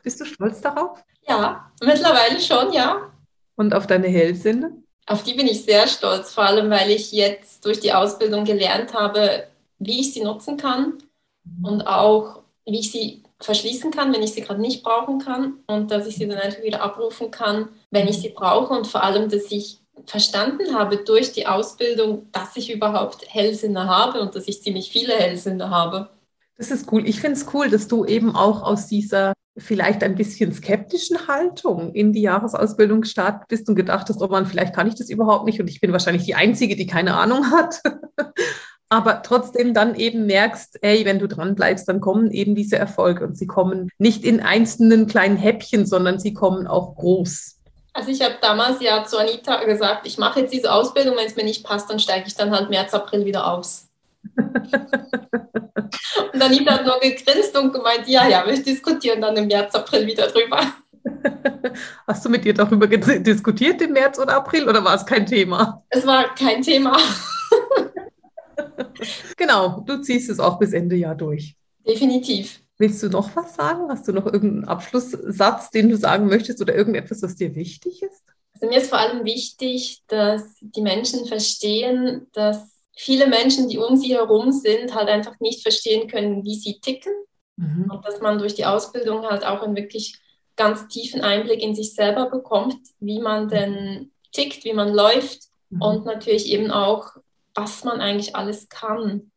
Bist 0.03 0.19
du 0.19 0.25
stolz 0.25 0.59
darauf? 0.59 1.01
Ja, 1.31 1.71
mittlerweile 1.81 2.41
schon, 2.41 2.73
ja. 2.73 3.09
Und 3.55 3.73
auf 3.73 3.87
deine 3.87 4.07
Hellsinne? 4.07 4.73
Auf 5.05 5.23
die 5.23 5.33
bin 5.33 5.47
ich 5.47 5.63
sehr 5.63 5.87
stolz, 5.87 6.33
vor 6.33 6.43
allem 6.43 6.69
weil 6.69 6.89
ich 6.89 7.11
jetzt 7.13 7.65
durch 7.65 7.79
die 7.79 7.93
Ausbildung 7.93 8.43
gelernt 8.43 8.93
habe, 8.93 9.47
wie 9.79 10.01
ich 10.01 10.13
sie 10.13 10.23
nutzen 10.23 10.57
kann 10.57 10.97
und 11.63 11.87
auch, 11.87 12.43
wie 12.65 12.79
ich 12.79 12.91
sie 12.91 13.23
verschließen 13.39 13.91
kann, 13.91 14.13
wenn 14.13 14.21
ich 14.21 14.33
sie 14.33 14.41
gerade 14.41 14.59
nicht 14.59 14.83
brauchen 14.83 15.19
kann 15.19 15.59
und 15.67 15.89
dass 15.89 16.05
ich 16.05 16.17
sie 16.17 16.27
dann 16.27 16.37
einfach 16.37 16.63
wieder 16.63 16.81
abrufen 16.81 17.31
kann, 17.31 17.69
wenn 17.91 18.07
ich 18.09 18.19
sie 18.19 18.29
brauche 18.29 18.73
und 18.73 18.87
vor 18.87 19.03
allem, 19.03 19.29
dass 19.29 19.51
ich 19.51 19.79
verstanden 20.05 20.75
habe 20.75 20.97
durch 20.97 21.31
die 21.31 21.47
Ausbildung, 21.47 22.27
dass 22.33 22.57
ich 22.57 22.71
überhaupt 22.73 23.25
Hellsinne 23.27 23.87
habe 23.87 24.19
und 24.19 24.35
dass 24.35 24.47
ich 24.47 24.61
ziemlich 24.61 24.91
viele 24.91 25.13
Hellsinne 25.13 25.69
habe. 25.69 26.09
Das 26.57 26.71
ist 26.71 26.91
cool. 26.91 27.07
Ich 27.07 27.21
finde 27.21 27.37
es 27.37 27.53
cool, 27.53 27.69
dass 27.69 27.87
du 27.87 28.05
eben 28.05 28.35
auch 28.35 28.61
aus 28.63 28.87
dieser 28.87 29.33
vielleicht 29.61 30.03
ein 30.03 30.15
bisschen 30.15 30.53
skeptischen 30.53 31.27
Haltung 31.27 31.93
in 31.93 32.13
die 32.13 32.21
Jahresausbildung 32.21 33.01
gestartet 33.01 33.47
bist 33.47 33.69
und 33.69 33.75
gedacht 33.75 34.09
hast, 34.09 34.21
oh 34.21 34.27
man, 34.27 34.45
vielleicht 34.45 34.75
kann 34.75 34.87
ich 34.87 34.95
das 34.95 35.09
überhaupt 35.09 35.45
nicht 35.45 35.59
und 35.59 35.69
ich 35.69 35.79
bin 35.79 35.91
wahrscheinlich 35.91 36.25
die 36.25 36.35
Einzige, 36.35 36.75
die 36.75 36.87
keine 36.87 37.15
Ahnung 37.15 37.51
hat. 37.51 37.81
Aber 38.89 39.21
trotzdem 39.21 39.73
dann 39.73 39.95
eben 39.95 40.25
merkst, 40.25 40.79
ey, 40.81 41.05
wenn 41.05 41.17
du 41.17 41.27
dran 41.27 41.55
bleibst, 41.55 41.87
dann 41.87 42.01
kommen 42.01 42.29
eben 42.31 42.55
diese 42.55 42.77
Erfolge 42.77 43.25
und 43.25 43.37
sie 43.37 43.47
kommen 43.47 43.89
nicht 43.97 44.25
in 44.25 44.41
einzelnen 44.41 45.07
kleinen 45.07 45.37
Häppchen, 45.37 45.85
sondern 45.85 46.19
sie 46.19 46.33
kommen 46.33 46.67
auch 46.67 46.95
groß. 46.95 47.57
Also 47.93 48.09
ich 48.09 48.21
habe 48.21 48.35
damals 48.41 48.81
ja 48.81 49.05
zu 49.05 49.17
Anita 49.17 49.63
gesagt, 49.63 50.07
ich 50.07 50.17
mache 50.17 50.41
jetzt 50.41 50.53
diese 50.53 50.73
Ausbildung, 50.73 51.15
wenn 51.15 51.25
es 51.25 51.37
mir 51.37 51.45
nicht 51.45 51.63
passt, 51.65 51.89
dann 51.89 51.99
steige 51.99 52.27
ich 52.27 52.35
dann 52.35 52.51
halt 52.51 52.69
März, 52.69 52.93
April 52.93 53.25
wieder 53.25 53.51
aus. 53.51 53.90
Und 56.33 56.41
Anita 56.41 56.73
hat 56.73 56.85
nur 56.85 56.99
gegrinst 56.99 57.55
und 57.57 57.73
gemeint, 57.73 58.07
ja, 58.07 58.27
ja, 58.27 58.45
wir 58.45 58.61
diskutieren 58.61 59.21
dann 59.21 59.35
im 59.37 59.47
März, 59.47 59.75
April 59.75 60.07
wieder 60.07 60.27
drüber. 60.27 60.59
Hast 62.07 62.25
du 62.25 62.29
mit 62.29 62.45
ihr 62.45 62.53
darüber 62.53 62.87
diskutiert 62.87 63.81
im 63.81 63.93
März 63.93 64.19
oder 64.19 64.35
April 64.35 64.67
oder 64.67 64.83
war 64.83 64.95
es 64.95 65.05
kein 65.05 65.25
Thema? 65.25 65.83
Es 65.89 66.05
war 66.05 66.33
kein 66.35 66.61
Thema. 66.61 66.97
genau, 69.37 69.83
du 69.85 70.01
ziehst 70.01 70.29
es 70.29 70.39
auch 70.39 70.59
bis 70.59 70.73
Ende 70.73 70.95
Jahr 70.95 71.15
durch. 71.15 71.55
Definitiv. 71.87 72.61
Willst 72.77 73.01
du 73.03 73.09
noch 73.09 73.35
was 73.35 73.55
sagen? 73.55 73.89
Hast 73.89 74.07
du 74.07 74.11
noch 74.11 74.25
irgendeinen 74.25 74.65
Abschlusssatz, 74.65 75.69
den 75.69 75.89
du 75.89 75.97
sagen 75.97 76.27
möchtest 76.27 76.61
oder 76.61 76.75
irgendetwas, 76.75 77.21
was 77.21 77.35
dir 77.35 77.55
wichtig 77.55 78.01
ist? 78.01 78.23
Also 78.53 78.67
mir 78.67 78.79
ist 78.79 78.89
vor 78.89 78.99
allem 78.99 79.25
wichtig, 79.25 80.03
dass 80.07 80.43
die 80.61 80.81
Menschen 80.81 81.25
verstehen, 81.25 82.27
dass 82.33 82.80
viele 83.01 83.25
Menschen, 83.25 83.67
die 83.67 83.79
um 83.79 83.97
sie 83.97 84.13
herum 84.13 84.51
sind, 84.51 84.93
halt 84.93 85.09
einfach 85.09 85.39
nicht 85.39 85.63
verstehen 85.63 86.07
können, 86.07 86.43
wie 86.43 86.53
sie 86.53 86.79
ticken. 86.81 87.11
Mhm. 87.55 87.89
Und 87.89 88.05
dass 88.05 88.21
man 88.21 88.37
durch 88.37 88.53
die 88.53 88.65
Ausbildung 88.65 89.25
halt 89.25 89.43
auch 89.43 89.63
einen 89.63 89.75
wirklich 89.75 90.19
ganz 90.55 90.87
tiefen 90.87 91.21
Einblick 91.21 91.63
in 91.63 91.73
sich 91.73 91.95
selber 91.95 92.29
bekommt, 92.29 92.77
wie 92.99 93.19
man 93.19 93.49
denn 93.49 94.11
tickt, 94.31 94.63
wie 94.65 94.73
man 94.73 94.93
läuft 94.93 95.45
mhm. 95.71 95.81
und 95.81 96.05
natürlich 96.05 96.45
eben 96.45 96.69
auch, 96.69 97.07
was 97.55 97.83
man 97.83 98.01
eigentlich 98.01 98.35
alles 98.35 98.69
kann. 98.69 99.31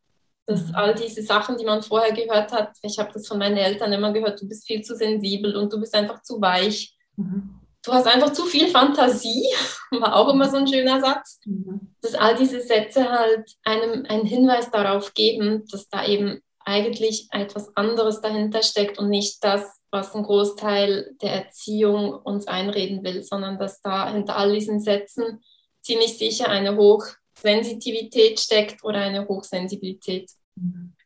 Dass 0.45 0.69
mhm. 0.69 0.75
all 0.75 0.95
diese 0.95 1.23
Sachen, 1.23 1.57
die 1.57 1.65
man 1.65 1.83
vorher 1.83 2.13
gehört 2.13 2.53
hat, 2.53 2.73
ich 2.83 2.99
habe 2.99 3.15
das 3.15 3.27
von 3.27 3.39
meinen 3.39 3.57
Eltern 3.57 3.95
immer 3.95 4.13
gehört, 4.13 4.43
du 4.43 4.47
bist 4.47 4.67
viel 4.67 4.83
zu 4.83 4.95
sensibel 4.95 5.57
und 5.57 5.73
du 5.73 5.81
bist 5.81 5.95
einfach 5.95 6.23
zu 6.23 6.39
weich. 6.39 6.95
Mhm. 7.17 7.61
Du 7.85 7.93
hast 7.93 8.07
einfach 8.07 8.33
zu 8.33 8.45
viel 8.45 8.69
Fantasie, 8.69 9.47
war 9.91 10.17
auch 10.17 10.33
immer 10.33 10.49
so 10.49 10.57
ein 10.57 10.67
schöner 10.67 11.01
Satz, 11.01 11.41
mhm. 11.45 11.95
dass 12.01 12.15
all 12.15 12.35
diese 12.35 12.61
Sätze 12.61 13.11
halt 13.11 13.53
einem 13.63 14.07
einen 14.07 14.27
Hinweis 14.27 14.71
darauf 14.71 15.13
geben, 15.15 15.65
dass 15.71 15.89
da 15.89 16.07
eben 16.07 16.41
eigentlich 16.65 17.29
etwas 17.31 17.77
anderes 17.77 18.23
dahinter 18.23 18.63
steckt 18.63 18.99
und 18.99 19.11
nicht 19.11 19.45
das, 19.45 19.81
was 19.91 20.15
ein 20.15 20.23
Großteil 20.23 21.15
der 21.21 21.45
Erziehung 21.45 22.15
uns 22.15 22.47
einreden 22.47 23.05
will, 23.05 23.23
sondern 23.23 23.59
dass 23.59 23.83
da 23.83 24.11
hinter 24.11 24.37
all 24.37 24.55
diesen 24.55 24.81
Sätzen 24.81 25.43
ziemlich 25.83 26.17
sicher 26.17 26.49
eine 26.49 26.77
Hochsensitivität 26.77 28.41
steckt 28.41 28.83
oder 28.83 29.01
eine 29.01 29.29
Hochsensibilität. 29.29 30.31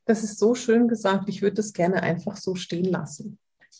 Das 0.05 0.23
ist 0.23 0.39
so 0.39 0.55
schön 0.55 0.87
gesagt. 0.87 1.29
Ich 1.29 1.43
würde 1.43 1.57
das 1.57 1.73
gerne 1.73 2.03
einfach 2.03 2.37
so 2.37 2.55
stehen 2.55 2.85
lassen. 2.85 3.39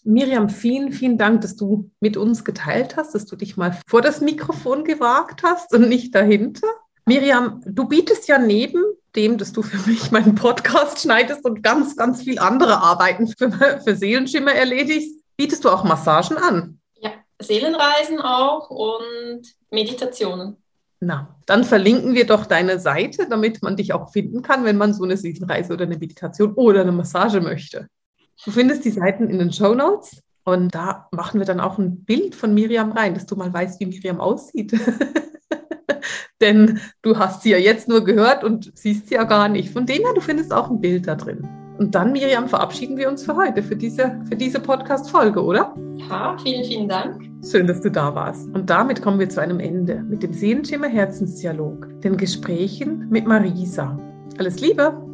Miriam, 0.09 0.49
vielen, 0.49 0.91
vielen 0.91 1.19
Dank, 1.19 1.43
dass 1.43 1.55
du 1.55 1.91
mit 2.01 2.17
uns 2.17 2.43
geteilt 2.43 2.97
hast, 2.97 3.15
dass 3.15 3.27
du 3.27 3.37
dich 3.37 3.59
mal 3.59 3.79
vor 3.87 4.01
das 4.01 4.23
Mikrofon 4.23 4.85
gewagt 4.85 5.43
hast 5.43 5.75
und 5.75 5.87
nicht 5.87 6.15
dahinter. 6.15 6.67
Miriam, 7.05 7.61
du 7.67 7.87
bietest 7.87 8.27
ja 8.27 8.39
neben 8.39 8.83
dem, 9.15 9.37
dass 9.37 9.53
du 9.53 9.61
für 9.61 9.87
mich 9.87 10.11
meinen 10.11 10.35
Podcast 10.35 11.03
schneidest 11.03 11.45
und 11.45 11.63
ganz, 11.63 11.95
ganz 11.95 12.23
viel 12.23 12.39
andere 12.39 12.79
Arbeiten 12.79 13.27
für, 13.29 13.53
für 13.85 13.95
Seelenschimmer 13.95 14.53
erledigst, 14.53 15.23
bietest 15.37 15.67
du 15.67 15.69
auch 15.69 15.85
Massagen 15.85 16.39
an. 16.39 16.81
Ja, 17.03 17.11
Seelenreisen 17.39 18.19
auch 18.19 18.71
und 18.71 19.43
Meditationen. 19.71 20.57
Na, 21.01 21.37
dann 21.45 21.65
verlinken 21.65 22.15
wir 22.15 22.27
doch 22.27 22.47
deine 22.47 22.81
Seite, 22.81 23.27
damit 23.29 23.63
man 23.63 23.77
dich 23.77 23.93
auch 23.93 24.11
finden 24.11 24.41
kann, 24.41 24.65
wenn 24.65 24.79
man 24.79 24.95
so 24.95 25.05
eine 25.05 25.19
Seelenreise 25.19 25.75
oder 25.75 25.85
eine 25.85 25.99
Meditation 25.99 26.55
oder 26.55 26.81
eine 26.81 26.93
Massage 26.93 27.43
möchte. 27.43 27.89
Du 28.45 28.53
findest 28.53 28.85
die 28.85 28.91
Seiten 28.91 29.29
in 29.29 29.39
den 29.39 29.53
Show 29.53 29.75
Notes 29.75 30.23
und 30.45 30.75
da 30.75 31.09
machen 31.11 31.41
wir 31.41 31.47
dann 31.47 31.61
auch 31.61 31.79
ein 31.79 32.05
Bild 32.05 32.35
von 32.35 32.55
Miriam 32.55 32.93
rein, 32.93 33.15
dass 33.15 33.27
du 33.27 33.37
mal 33.37 33.53
weißt, 33.53 33.81
wie 33.81 33.87
Miriam 33.87 34.21
aussieht. 34.21 34.73
Denn 36.41 36.79
du 37.03 37.19
hast 37.19 37.43
sie 37.43 37.51
ja 37.51 37.59
jetzt 37.59 37.89
nur 37.89 38.05
gehört 38.05 38.45
und 38.45 38.71
siehst 38.75 39.09
sie 39.09 39.17
ja 39.17 39.25
gar 39.25 39.49
nicht. 39.49 39.71
Von 39.71 39.87
dem 39.87 40.03
her, 40.03 40.15
du 40.15 40.21
findest 40.21 40.53
auch 40.53 40.71
ein 40.71 40.81
Bild 40.81 41.09
da 41.09 41.17
drin. 41.17 41.47
Und 41.79 41.95
dann, 41.95 42.13
Miriam, 42.13 42.49
verabschieden 42.49 42.97
wir 42.97 43.09
uns 43.09 43.25
für 43.25 43.37
heute, 43.37 43.63
für 43.63 43.77
diese, 43.77 44.21
für 44.29 44.37
diese 44.37 44.61
Podcast-Folge, 44.61 45.43
oder? 45.43 45.75
Ja, 46.09 46.37
vielen, 46.43 46.65
vielen 46.65 46.89
Dank. 46.89 47.23
Schön, 47.49 47.67
dass 47.67 47.81
du 47.81 47.91
da 47.91 48.15
warst. 48.15 48.49
Und 48.55 48.71
damit 48.71 49.03
kommen 49.03 49.19
wir 49.19 49.29
zu 49.29 49.41
einem 49.41 49.61
Ende 49.61 50.03
mit 50.03 50.23
dem 50.23 50.33
Sehenschimmer 50.33 50.89
Herzensdialog, 50.89 51.89
den 52.03 52.17
Gesprächen 52.17 53.09
mit 53.11 53.27
Marisa. 53.27 53.99
Alles 54.39 54.61
Liebe! 54.61 55.08